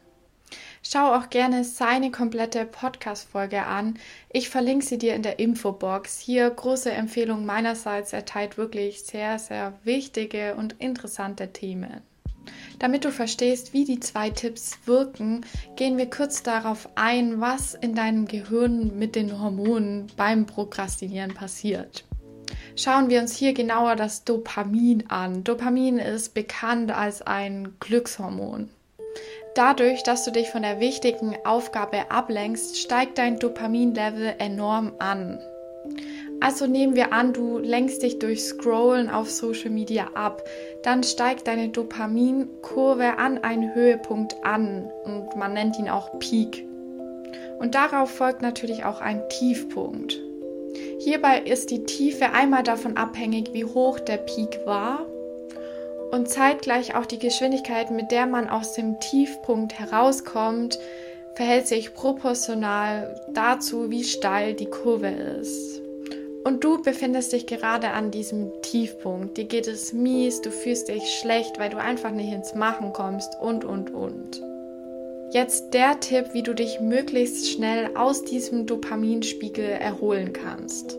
Schau 0.82 1.14
auch 1.14 1.30
gerne 1.30 1.64
seine 1.64 2.10
komplette 2.10 2.64
Podcast-Folge 2.64 3.64
an. 3.64 3.98
Ich 4.30 4.48
verlinke 4.48 4.84
sie 4.84 4.98
dir 4.98 5.14
in 5.14 5.22
der 5.22 5.38
Infobox. 5.38 6.20
Hier 6.20 6.48
große 6.48 6.90
Empfehlung 6.90 7.44
meinerseits. 7.44 8.12
Er 8.12 8.24
teilt 8.24 8.58
wirklich 8.58 9.02
sehr, 9.02 9.38
sehr 9.38 9.72
wichtige 9.84 10.54
und 10.54 10.74
interessante 10.78 11.52
Themen. 11.52 12.02
Damit 12.78 13.04
du 13.04 13.10
verstehst, 13.10 13.72
wie 13.72 13.84
die 13.84 14.00
zwei 14.00 14.30
Tipps 14.30 14.78
wirken, 14.86 15.44
gehen 15.76 15.98
wir 15.98 16.08
kurz 16.08 16.42
darauf 16.42 16.88
ein, 16.94 17.40
was 17.40 17.74
in 17.74 17.94
deinem 17.94 18.26
Gehirn 18.26 18.98
mit 18.98 19.16
den 19.16 19.40
Hormonen 19.40 20.06
beim 20.16 20.46
Prokrastinieren 20.46 21.34
passiert. 21.34 22.04
Schauen 22.76 23.10
wir 23.10 23.20
uns 23.20 23.36
hier 23.36 23.52
genauer 23.52 23.96
das 23.96 24.24
Dopamin 24.24 25.10
an. 25.10 25.42
Dopamin 25.42 25.98
ist 25.98 26.32
bekannt 26.34 26.92
als 26.92 27.22
ein 27.22 27.74
Glückshormon. 27.80 28.70
Dadurch, 29.58 30.04
dass 30.04 30.24
du 30.24 30.30
dich 30.30 30.50
von 30.50 30.62
der 30.62 30.78
wichtigen 30.78 31.36
Aufgabe 31.42 32.12
ablenkst, 32.12 32.78
steigt 32.78 33.18
dein 33.18 33.40
Dopaminlevel 33.40 34.36
enorm 34.38 34.92
an. 35.00 35.40
Also 36.38 36.68
nehmen 36.68 36.94
wir 36.94 37.12
an, 37.12 37.32
du 37.32 37.58
lenkst 37.58 38.04
dich 38.04 38.20
durch 38.20 38.44
Scrollen 38.44 39.10
auf 39.10 39.28
Social 39.28 39.70
Media 39.70 40.10
ab, 40.14 40.44
dann 40.84 41.02
steigt 41.02 41.48
deine 41.48 41.70
Dopaminkurve 41.70 43.18
an 43.18 43.42
einen 43.42 43.74
Höhepunkt 43.74 44.36
an 44.44 44.92
und 45.04 45.34
man 45.34 45.54
nennt 45.54 45.76
ihn 45.76 45.88
auch 45.88 46.16
Peak. 46.20 46.64
Und 47.58 47.74
darauf 47.74 48.10
folgt 48.10 48.42
natürlich 48.42 48.84
auch 48.84 49.00
ein 49.00 49.28
Tiefpunkt. 49.28 50.20
Hierbei 51.00 51.40
ist 51.40 51.72
die 51.72 51.82
Tiefe 51.82 52.30
einmal 52.30 52.62
davon 52.62 52.96
abhängig, 52.96 53.52
wie 53.54 53.64
hoch 53.64 53.98
der 53.98 54.18
Peak 54.18 54.60
war 54.66 55.04
und 56.10 56.28
zeitgleich 56.28 56.94
auch 56.94 57.06
die 57.06 57.18
Geschwindigkeit, 57.18 57.90
mit 57.90 58.10
der 58.10 58.26
man 58.26 58.48
aus 58.48 58.72
dem 58.72 58.98
Tiefpunkt 59.00 59.78
herauskommt, 59.78 60.78
verhält 61.34 61.68
sich 61.68 61.94
proportional 61.94 63.20
dazu, 63.32 63.90
wie 63.90 64.04
steil 64.04 64.54
die 64.54 64.70
Kurve 64.70 65.08
ist. 65.08 65.80
Und 66.44 66.64
du 66.64 66.82
befindest 66.82 67.32
dich 67.32 67.46
gerade 67.46 67.90
an 67.90 68.10
diesem 68.10 68.50
Tiefpunkt. 68.62 69.36
Dir 69.36 69.44
geht 69.44 69.66
es 69.66 69.92
mies, 69.92 70.40
du 70.40 70.50
fühlst 70.50 70.88
dich 70.88 71.18
schlecht, 71.20 71.58
weil 71.58 71.70
du 71.70 71.76
einfach 71.76 72.10
nicht 72.10 72.32
ins 72.32 72.54
Machen 72.54 72.92
kommst 72.92 73.36
und, 73.40 73.64
und, 73.64 73.92
und. 73.92 74.42
Jetzt 75.30 75.74
der 75.74 76.00
Tipp, 76.00 76.30
wie 76.32 76.42
du 76.42 76.54
dich 76.54 76.80
möglichst 76.80 77.50
schnell 77.50 77.90
aus 77.96 78.24
diesem 78.24 78.66
Dopaminspiegel 78.66 79.64
erholen 79.64 80.32
kannst. 80.32 80.98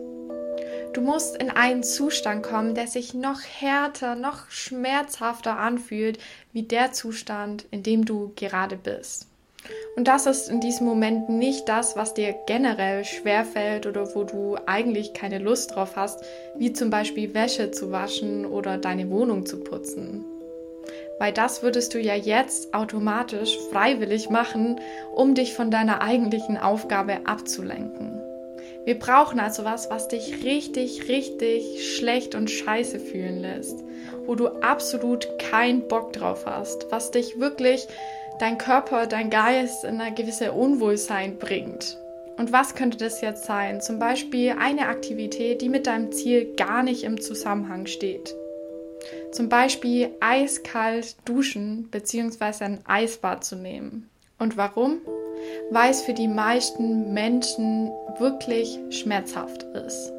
Du 0.92 1.02
musst 1.02 1.36
in 1.36 1.50
einen 1.50 1.84
Zustand 1.84 2.42
kommen, 2.42 2.74
der 2.74 2.88
sich 2.88 3.14
noch 3.14 3.40
härter, 3.42 4.16
noch 4.16 4.50
schmerzhafter 4.50 5.56
anfühlt, 5.56 6.18
wie 6.52 6.64
der 6.64 6.90
Zustand, 6.90 7.64
in 7.70 7.84
dem 7.84 8.04
du 8.04 8.32
gerade 8.34 8.76
bist. 8.76 9.28
Und 9.96 10.08
das 10.08 10.26
ist 10.26 10.48
in 10.48 10.60
diesem 10.60 10.86
Moment 10.86 11.28
nicht 11.28 11.68
das, 11.68 11.94
was 11.94 12.14
dir 12.14 12.34
generell 12.46 13.04
schwerfällt 13.04 13.86
oder 13.86 14.14
wo 14.14 14.24
du 14.24 14.56
eigentlich 14.66 15.12
keine 15.12 15.38
Lust 15.38 15.74
drauf 15.74 15.94
hast, 15.94 16.24
wie 16.56 16.72
zum 16.72 16.90
Beispiel 16.90 17.34
Wäsche 17.34 17.70
zu 17.70 17.92
waschen 17.92 18.44
oder 18.44 18.78
deine 18.78 19.10
Wohnung 19.10 19.46
zu 19.46 19.60
putzen. 19.60 20.24
Weil 21.18 21.32
das 21.32 21.62
würdest 21.62 21.94
du 21.94 22.00
ja 22.00 22.14
jetzt 22.14 22.74
automatisch 22.74 23.56
freiwillig 23.70 24.30
machen, 24.30 24.80
um 25.14 25.34
dich 25.34 25.54
von 25.54 25.70
deiner 25.70 26.00
eigentlichen 26.00 26.56
Aufgabe 26.56 27.26
abzulenken. 27.26 28.19
Wir 28.84 28.98
brauchen 28.98 29.40
also 29.40 29.64
was, 29.64 29.90
was 29.90 30.08
dich 30.08 30.42
richtig, 30.44 31.08
richtig 31.08 31.96
schlecht 31.96 32.34
und 32.34 32.50
scheiße 32.50 32.98
fühlen 32.98 33.40
lässt, 33.40 33.84
wo 34.26 34.34
du 34.34 34.48
absolut 34.48 35.28
keinen 35.38 35.86
Bock 35.86 36.12
drauf 36.12 36.46
hast, 36.46 36.90
was 36.90 37.10
dich 37.10 37.38
wirklich 37.38 37.86
dein 38.38 38.58
Körper, 38.58 39.06
dein 39.06 39.30
Geist 39.30 39.84
in 39.84 40.00
eine 40.00 40.14
gewisse 40.14 40.52
Unwohlsein 40.52 41.38
bringt. 41.38 41.98
Und 42.38 42.52
was 42.52 42.74
könnte 42.74 42.96
das 42.96 43.20
jetzt 43.20 43.44
sein? 43.44 43.82
Zum 43.82 43.98
Beispiel 43.98 44.56
eine 44.58 44.88
Aktivität, 44.88 45.60
die 45.60 45.68
mit 45.68 45.86
deinem 45.86 46.10
Ziel 46.10 46.54
gar 46.56 46.82
nicht 46.82 47.04
im 47.04 47.20
Zusammenhang 47.20 47.86
steht. 47.86 48.34
Zum 49.30 49.50
Beispiel 49.50 50.10
eiskalt 50.20 51.16
duschen 51.26 51.88
bzw. 51.90 52.64
ein 52.64 52.80
Eisbad 52.86 53.44
zu 53.44 53.56
nehmen. 53.56 54.08
Und 54.38 54.56
warum? 54.56 55.00
Weil 55.70 55.90
es 55.90 56.02
für 56.02 56.14
die 56.14 56.28
meisten 56.28 57.12
Menschen 57.12 57.90
wirklich 58.18 58.78
schmerzhaft 58.90 59.62
ist. 59.86 60.12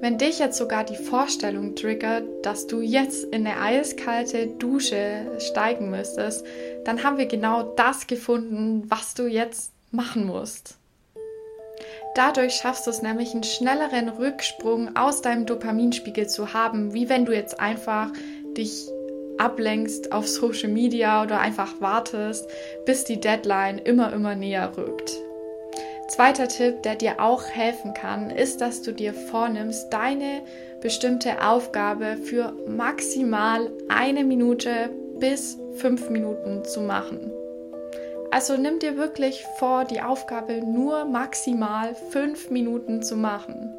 Wenn 0.00 0.18
dich 0.18 0.38
jetzt 0.38 0.58
sogar 0.58 0.84
die 0.84 0.96
Vorstellung 0.96 1.74
triggert, 1.74 2.24
dass 2.42 2.66
du 2.66 2.82
jetzt 2.82 3.24
in 3.24 3.46
eine 3.46 3.58
eiskalte 3.58 4.46
Dusche 4.46 5.26
steigen 5.38 5.90
müsstest, 5.90 6.44
dann 6.84 7.02
haben 7.02 7.16
wir 7.16 7.26
genau 7.26 7.62
das 7.62 8.06
gefunden, 8.06 8.84
was 8.88 9.14
du 9.14 9.26
jetzt 9.26 9.72
machen 9.90 10.26
musst. 10.26 10.76
Dadurch 12.14 12.54
schaffst 12.54 12.86
du 12.86 12.90
es 12.90 13.02
nämlich, 13.02 13.32
einen 13.32 13.42
schnelleren 13.42 14.08
Rücksprung 14.08 14.96
aus 14.96 15.22
deinem 15.22 15.46
Dopaminspiegel 15.46 16.26
zu 16.28 16.52
haben, 16.54 16.94
wie 16.94 17.08
wenn 17.08 17.24
du 17.24 17.32
jetzt 17.32 17.58
einfach 17.60 18.10
dich 18.56 18.88
ablenkst 19.38 20.12
auf 20.12 20.26
Social 20.28 20.70
Media 20.70 21.22
oder 21.22 21.40
einfach 21.40 21.80
wartest, 21.80 22.48
bis 22.84 23.04
die 23.04 23.20
Deadline 23.20 23.78
immer, 23.78 24.12
immer 24.12 24.34
näher 24.34 24.72
rückt. 24.76 25.12
Zweiter 26.08 26.46
Tipp, 26.46 26.82
der 26.82 26.94
dir 26.94 27.20
auch 27.20 27.44
helfen 27.44 27.92
kann, 27.92 28.30
ist, 28.30 28.60
dass 28.60 28.82
du 28.82 28.92
dir 28.92 29.12
vornimmst, 29.12 29.92
deine 29.92 30.42
bestimmte 30.80 31.44
Aufgabe 31.44 32.16
für 32.16 32.52
maximal 32.68 33.70
eine 33.88 34.22
Minute 34.22 34.90
bis 35.18 35.58
fünf 35.74 36.08
Minuten 36.10 36.64
zu 36.64 36.80
machen. 36.80 37.32
Also 38.30 38.56
nimm 38.56 38.78
dir 38.78 38.96
wirklich 38.96 39.44
vor, 39.58 39.84
die 39.84 40.00
Aufgabe 40.00 40.60
nur 40.64 41.06
maximal 41.06 41.94
fünf 42.10 42.50
Minuten 42.50 43.02
zu 43.02 43.16
machen. 43.16 43.74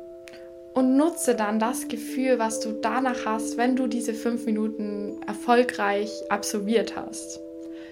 Und 0.77 0.95
nutze 0.95 1.33
dann 1.33 1.57
das 1.57 1.87
Gefühl, 1.87 2.37
was 2.37 2.59
du 2.59 2.71
danach 2.71 3.25
hast, 3.25 3.57
wenn 3.57 3.75
du 3.75 3.87
diese 3.87 4.13
fünf 4.13 4.45
Minuten 4.45 5.19
erfolgreich 5.25 6.11
absolviert 6.29 6.95
hast. 6.95 7.39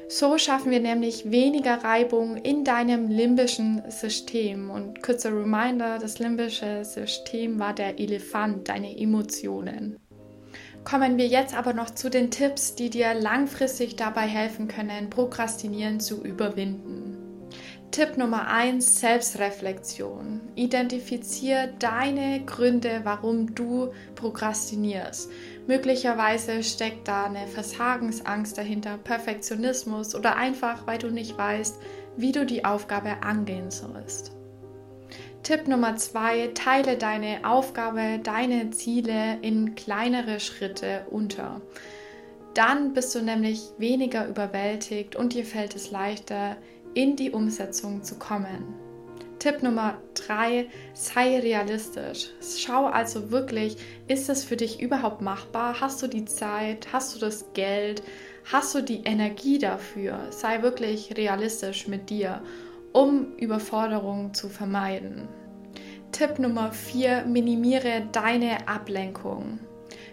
So 0.08 0.38
schaffen 0.38 0.70
wir 0.70 0.80
nämlich 0.80 1.32
weniger 1.32 1.84
Reibung 1.84 2.38
in 2.38 2.64
deinem 2.64 3.10
limbischen 3.10 3.82
System. 3.90 4.70
Und 4.70 5.02
kurzer 5.02 5.32
Reminder, 5.36 5.98
das 5.98 6.20
limbische 6.20 6.86
System 6.86 7.58
war 7.58 7.74
der 7.74 7.98
Elefant, 8.00 8.70
deine 8.70 8.96
Emotionen. 8.96 9.98
Kommen 10.84 11.18
wir 11.18 11.26
jetzt 11.26 11.58
aber 11.58 11.74
noch 11.74 11.90
zu 11.90 12.12
den 12.12 12.30
Tipps, 12.30 12.76
die 12.76 12.92
dir 12.92 13.16
langfristig 13.16 13.96
dabei 13.96 14.28
helfen 14.28 14.68
können, 14.68 15.10
Prokrastinieren 15.10 16.00
zu 16.00 16.24
überwinden. 16.24 17.05
Tipp 17.92 18.18
Nummer 18.18 18.48
1, 18.48 19.00
Selbstreflexion. 19.00 20.42
Identifiziere 20.56 21.74
deine 21.80 22.44
Gründe, 22.46 23.02
warum 23.04 23.56
du 23.56 23.94
prokrastinierst. 24.16 25.32
Möglicherweise 25.66 26.62
steckt 26.64 27.08
da 27.08 27.26
eine 27.26 27.48
Versagensangst 27.48 28.58
dahinter, 28.58 28.98
Perfektionismus 28.98 30.14
oder 30.14 30.36
einfach, 30.36 30.86
weil 30.86 30.98
du 30.98 31.10
nicht 31.10 31.38
weißt, 31.38 31.80
wie 32.18 32.32
du 32.34 32.46
die 32.46 32.66
Aufgabe 32.66 33.24
angehen 33.24 33.72
sollst. 33.72 34.34
Tipp 35.44 35.68
Nummer 35.68 35.96
zwei, 35.96 36.48
teile 36.54 36.98
deine 36.98 37.48
Aufgabe, 37.48 38.20
deine 38.22 38.72
Ziele 38.72 39.38
in 39.42 39.76
kleinere 39.76 40.40
Schritte 40.40 41.06
unter. 41.12 41.62
Dann 42.56 42.94
bist 42.94 43.14
du 43.14 43.22
nämlich 43.22 43.62
weniger 43.78 44.28
überwältigt 44.28 45.16
und 45.16 45.34
dir 45.34 45.46
fällt 45.46 45.76
es 45.76 45.92
leichter, 45.92 46.56
in 46.96 47.16
die 47.16 47.30
Umsetzung 47.30 48.04
zu 48.04 48.16
kommen. 48.16 48.74
Tipp 49.38 49.62
Nummer 49.62 50.00
drei, 50.16 50.68
sei 50.94 51.40
realistisch. 51.40 52.30
Schau 52.58 52.88
also 52.88 53.30
wirklich, 53.30 53.78
ist 54.08 54.28
es 54.30 54.44
für 54.44 54.58
dich 54.58 54.82
überhaupt 54.82 55.22
machbar? 55.22 55.80
Hast 55.80 56.02
du 56.02 56.08
die 56.08 56.26
Zeit? 56.26 56.88
Hast 56.92 57.14
du 57.14 57.20
das 57.20 57.54
Geld? 57.54 58.02
Hast 58.52 58.74
du 58.74 58.82
die 58.82 59.04
Energie 59.04 59.60
dafür? 59.60 60.32
Sei 60.32 60.64
wirklich 60.64 61.16
realistisch 61.16 61.88
mit 61.88 62.10
dir 62.10 62.42
um 62.96 63.36
Überforderung 63.36 64.34
zu 64.34 64.48
vermeiden. 64.48 65.28
Tipp 66.14 66.40
Nummer 66.40 66.72
4, 66.72 67.26
minimiere 67.26 68.08
deine 68.14 68.70
Ablenkung. 68.70 69.60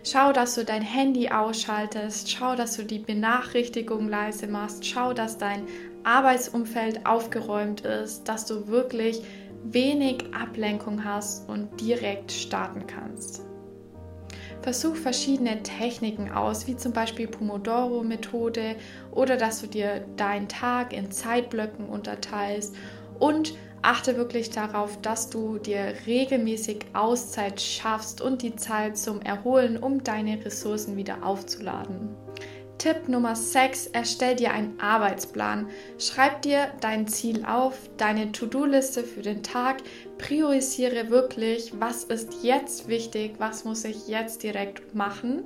Schau, 0.03 0.33
dass 0.33 0.57
du 0.57 0.65
dein 0.65 0.83
Handy 0.83 1.29
ausschaltest, 1.29 2.29
schau, 2.29 2.57
dass 2.57 2.77
du 2.77 2.83
die 2.83 2.99
Benachrichtigung 2.99 4.09
leise 4.09 4.49
machst, 4.49 4.85
schau, 4.85 5.13
dass 5.13 5.39
dein 5.39 5.69
Arbeitsumfeld 6.05 7.07
aufgeräumt 7.07 7.83
ist, 7.83 8.29
dass 8.29 8.47
du 8.47 8.69
wirklich 8.69 9.23
wenig 9.65 10.25
Ablenkung 10.35 11.05
hast 11.05 11.49
und 11.49 11.81
direkt 11.81 12.33
starten 12.33 12.87
kannst. 12.87 13.43
Versuch 14.63 14.95
verschiedene 14.95 15.63
Techniken 15.63 16.31
aus, 16.31 16.69
wie 16.69 16.77
zum 16.77 16.93
Beispiel 16.93 17.27
Pomodoro-Methode 17.27 18.77
oder 19.11 19.37
dass 19.37 19.61
du 19.61 19.67
dir 19.67 20.05
deinen 20.17 20.49
Tag 20.49 20.93
in 20.93 21.11
Zeitblöcken 21.11 21.89
unterteilst 21.89 22.75
und 23.19 23.55
achte 23.83 24.17
wirklich 24.17 24.51
darauf, 24.51 25.01
dass 25.01 25.29
du 25.29 25.59
dir 25.59 25.95
regelmäßig 26.07 26.87
Auszeit 26.93 27.61
schaffst 27.61 28.21
und 28.21 28.43
die 28.43 28.55
Zeit 28.55 28.97
zum 28.97 29.21
Erholen, 29.21 29.77
um 29.77 30.05
deine 30.05 30.45
Ressourcen 30.45 30.97
wieder 30.97 31.25
aufzuladen. 31.25 32.11
Tipp 32.83 33.09
Nummer 33.09 33.37
6, 33.37 33.87
erstell 33.93 34.35
dir 34.35 34.51
einen 34.51 34.81
Arbeitsplan. 34.81 35.69
Schreib 36.01 36.43
dir 36.43 36.73
dein 36.81 37.07
Ziel 37.07 37.45
auf, 37.45 37.79
deine 37.97 38.33
To-Do-Liste 38.33 39.05
für 39.05 39.23
den 39.23 39.45
Tag, 39.45 39.77
priorisiere 40.19 41.09
wirklich, 41.09 41.73
was 41.79 42.03
ist 42.03 42.43
jetzt 42.43 42.89
wichtig, 42.89 43.35
was 43.39 43.65
muss 43.65 43.85
ich 43.85 44.09
jetzt 44.09 44.43
direkt 44.43 44.97
machen 44.97 45.45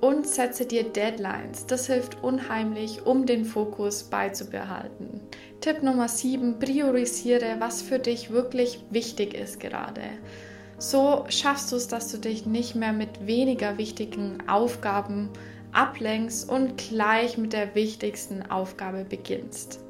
und 0.00 0.26
setze 0.26 0.64
dir 0.64 0.82
Deadlines. 0.82 1.66
Das 1.66 1.88
hilft 1.88 2.22
unheimlich, 2.24 3.04
um 3.04 3.26
den 3.26 3.44
Fokus 3.44 4.04
beizubehalten. 4.04 5.20
Tipp 5.60 5.82
Nummer 5.82 6.08
7, 6.08 6.58
priorisiere, 6.58 7.56
was 7.58 7.82
für 7.82 7.98
dich 7.98 8.30
wirklich 8.30 8.82
wichtig 8.88 9.34
ist 9.34 9.60
gerade. 9.60 10.00
So 10.78 11.26
schaffst 11.28 11.70
du 11.70 11.76
es, 11.76 11.88
dass 11.88 12.10
du 12.12 12.18
dich 12.18 12.46
nicht 12.46 12.76
mehr 12.76 12.94
mit 12.94 13.26
weniger 13.26 13.76
wichtigen 13.76 14.38
Aufgaben 14.48 15.28
ablenkst 15.72 16.48
und 16.48 16.76
gleich 16.76 17.38
mit 17.38 17.52
der 17.52 17.74
wichtigsten 17.74 18.42
Aufgabe 18.50 19.04
beginnst. 19.04 19.80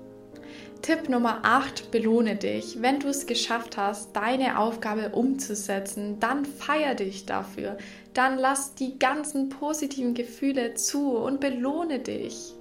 Tipp 0.83 1.09
Nummer 1.09 1.41
8, 1.43 1.91
belohne 1.91 2.37
dich. 2.37 2.81
Wenn 2.81 3.01
du 3.01 3.09
es 3.09 3.27
geschafft 3.27 3.77
hast, 3.77 4.15
deine 4.15 4.59
Aufgabe 4.59 5.11
umzusetzen, 5.11 6.21
dann 6.21 6.45
feier 6.45 6.95
dich 6.95 7.27
dafür. 7.27 7.79
Dann 8.15 8.39
lass 8.39 8.75
die 8.75 8.99
ganzen 8.99 9.49
positiven 9.49 10.15
Gefühle 10.15 10.75
zu 10.75 11.17
und 11.17 11.41
belohne 11.41 11.99
dich. 11.99 12.55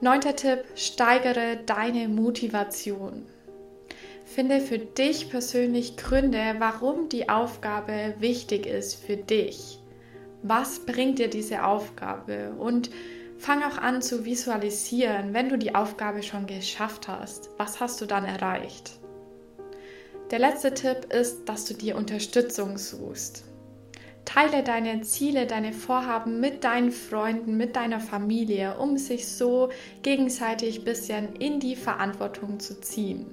Neunter 0.00 0.34
Tipp, 0.34 0.64
steigere 0.74 1.58
deine 1.66 2.08
Motivation. 2.08 3.26
Finde 4.24 4.60
für 4.60 4.78
dich 4.78 5.30
persönlich 5.30 5.96
Gründe, 5.96 6.56
warum 6.58 7.08
die 7.10 7.28
Aufgabe 7.28 8.14
wichtig 8.18 8.66
ist 8.66 8.94
für 8.94 9.16
dich 9.16 9.78
was 10.44 10.80
bringt 10.80 11.18
dir 11.18 11.28
diese 11.28 11.64
Aufgabe 11.64 12.52
und 12.58 12.90
fang 13.38 13.62
auch 13.62 13.78
an 13.78 14.02
zu 14.02 14.26
visualisieren, 14.26 15.32
wenn 15.32 15.48
du 15.48 15.56
die 15.56 15.74
Aufgabe 15.74 16.22
schon 16.22 16.46
geschafft 16.46 17.08
hast. 17.08 17.48
Was 17.56 17.80
hast 17.80 18.00
du 18.02 18.06
dann 18.06 18.26
erreicht? 18.26 19.00
Der 20.30 20.38
letzte 20.38 20.74
Tipp 20.74 21.12
ist, 21.12 21.48
dass 21.48 21.64
du 21.64 21.74
dir 21.74 21.96
Unterstützung 21.96 22.76
suchst. 22.76 23.44
Teile 24.26 24.62
deine 24.62 25.00
Ziele, 25.00 25.46
deine 25.46 25.72
Vorhaben 25.72 26.40
mit 26.40 26.62
deinen 26.64 26.92
Freunden, 26.92 27.56
mit 27.56 27.74
deiner 27.76 28.00
Familie, 28.00 28.76
um 28.78 28.98
sich 28.98 29.28
so 29.28 29.70
gegenseitig 30.02 30.80
ein 30.80 30.84
bisschen 30.84 31.36
in 31.36 31.58
die 31.58 31.76
Verantwortung 31.76 32.60
zu 32.60 32.80
ziehen. 32.80 33.26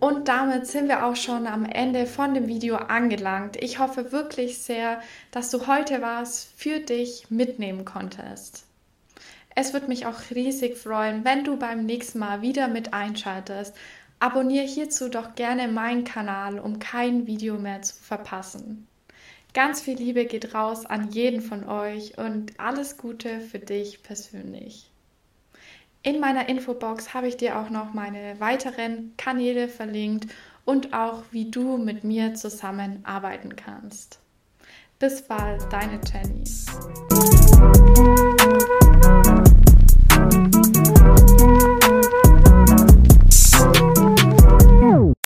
Und 0.00 0.28
damit 0.28 0.66
sind 0.68 0.88
wir 0.88 1.04
auch 1.04 1.16
schon 1.16 1.48
am 1.48 1.64
Ende 1.64 2.06
von 2.06 2.32
dem 2.32 2.46
Video 2.46 2.76
angelangt. 2.76 3.56
Ich 3.56 3.80
hoffe 3.80 4.12
wirklich 4.12 4.58
sehr, 4.58 5.00
dass 5.32 5.50
du 5.50 5.66
heute 5.66 6.00
was 6.00 6.44
für 6.56 6.78
dich 6.78 7.30
mitnehmen 7.30 7.84
konntest. 7.84 8.64
Es 9.56 9.72
würde 9.72 9.88
mich 9.88 10.06
auch 10.06 10.30
riesig 10.32 10.76
freuen, 10.76 11.24
wenn 11.24 11.42
du 11.42 11.56
beim 11.56 11.84
nächsten 11.84 12.20
Mal 12.20 12.42
wieder 12.42 12.68
mit 12.68 12.94
einschaltest. 12.94 13.74
Abonniere 14.20 14.66
hierzu 14.66 15.08
doch 15.08 15.34
gerne 15.34 15.66
meinen 15.66 16.04
Kanal, 16.04 16.60
um 16.60 16.78
kein 16.78 17.26
Video 17.26 17.58
mehr 17.58 17.82
zu 17.82 17.96
verpassen. 17.96 18.86
Ganz 19.54 19.80
viel 19.80 19.96
Liebe 19.96 20.26
geht 20.26 20.54
raus 20.54 20.86
an 20.86 21.10
jeden 21.10 21.40
von 21.40 21.68
euch 21.68 22.18
und 22.18 22.60
alles 22.60 22.98
Gute 22.98 23.40
für 23.40 23.58
dich 23.58 24.04
persönlich. 24.04 24.87
In 26.08 26.20
meiner 26.20 26.48
Infobox 26.48 27.12
habe 27.12 27.28
ich 27.28 27.36
dir 27.36 27.58
auch 27.58 27.68
noch 27.68 27.92
meine 27.92 28.40
weiteren 28.40 29.12
Kanäle 29.18 29.68
verlinkt 29.68 30.32
und 30.64 30.94
auch, 30.94 31.22
wie 31.32 31.50
du 31.50 31.76
mit 31.76 32.02
mir 32.02 32.32
zusammenarbeiten 32.32 33.56
kannst. 33.56 34.18
Bis 34.98 35.20
bald, 35.20 35.70
deine 35.70 36.00
Jenny. 36.10 36.44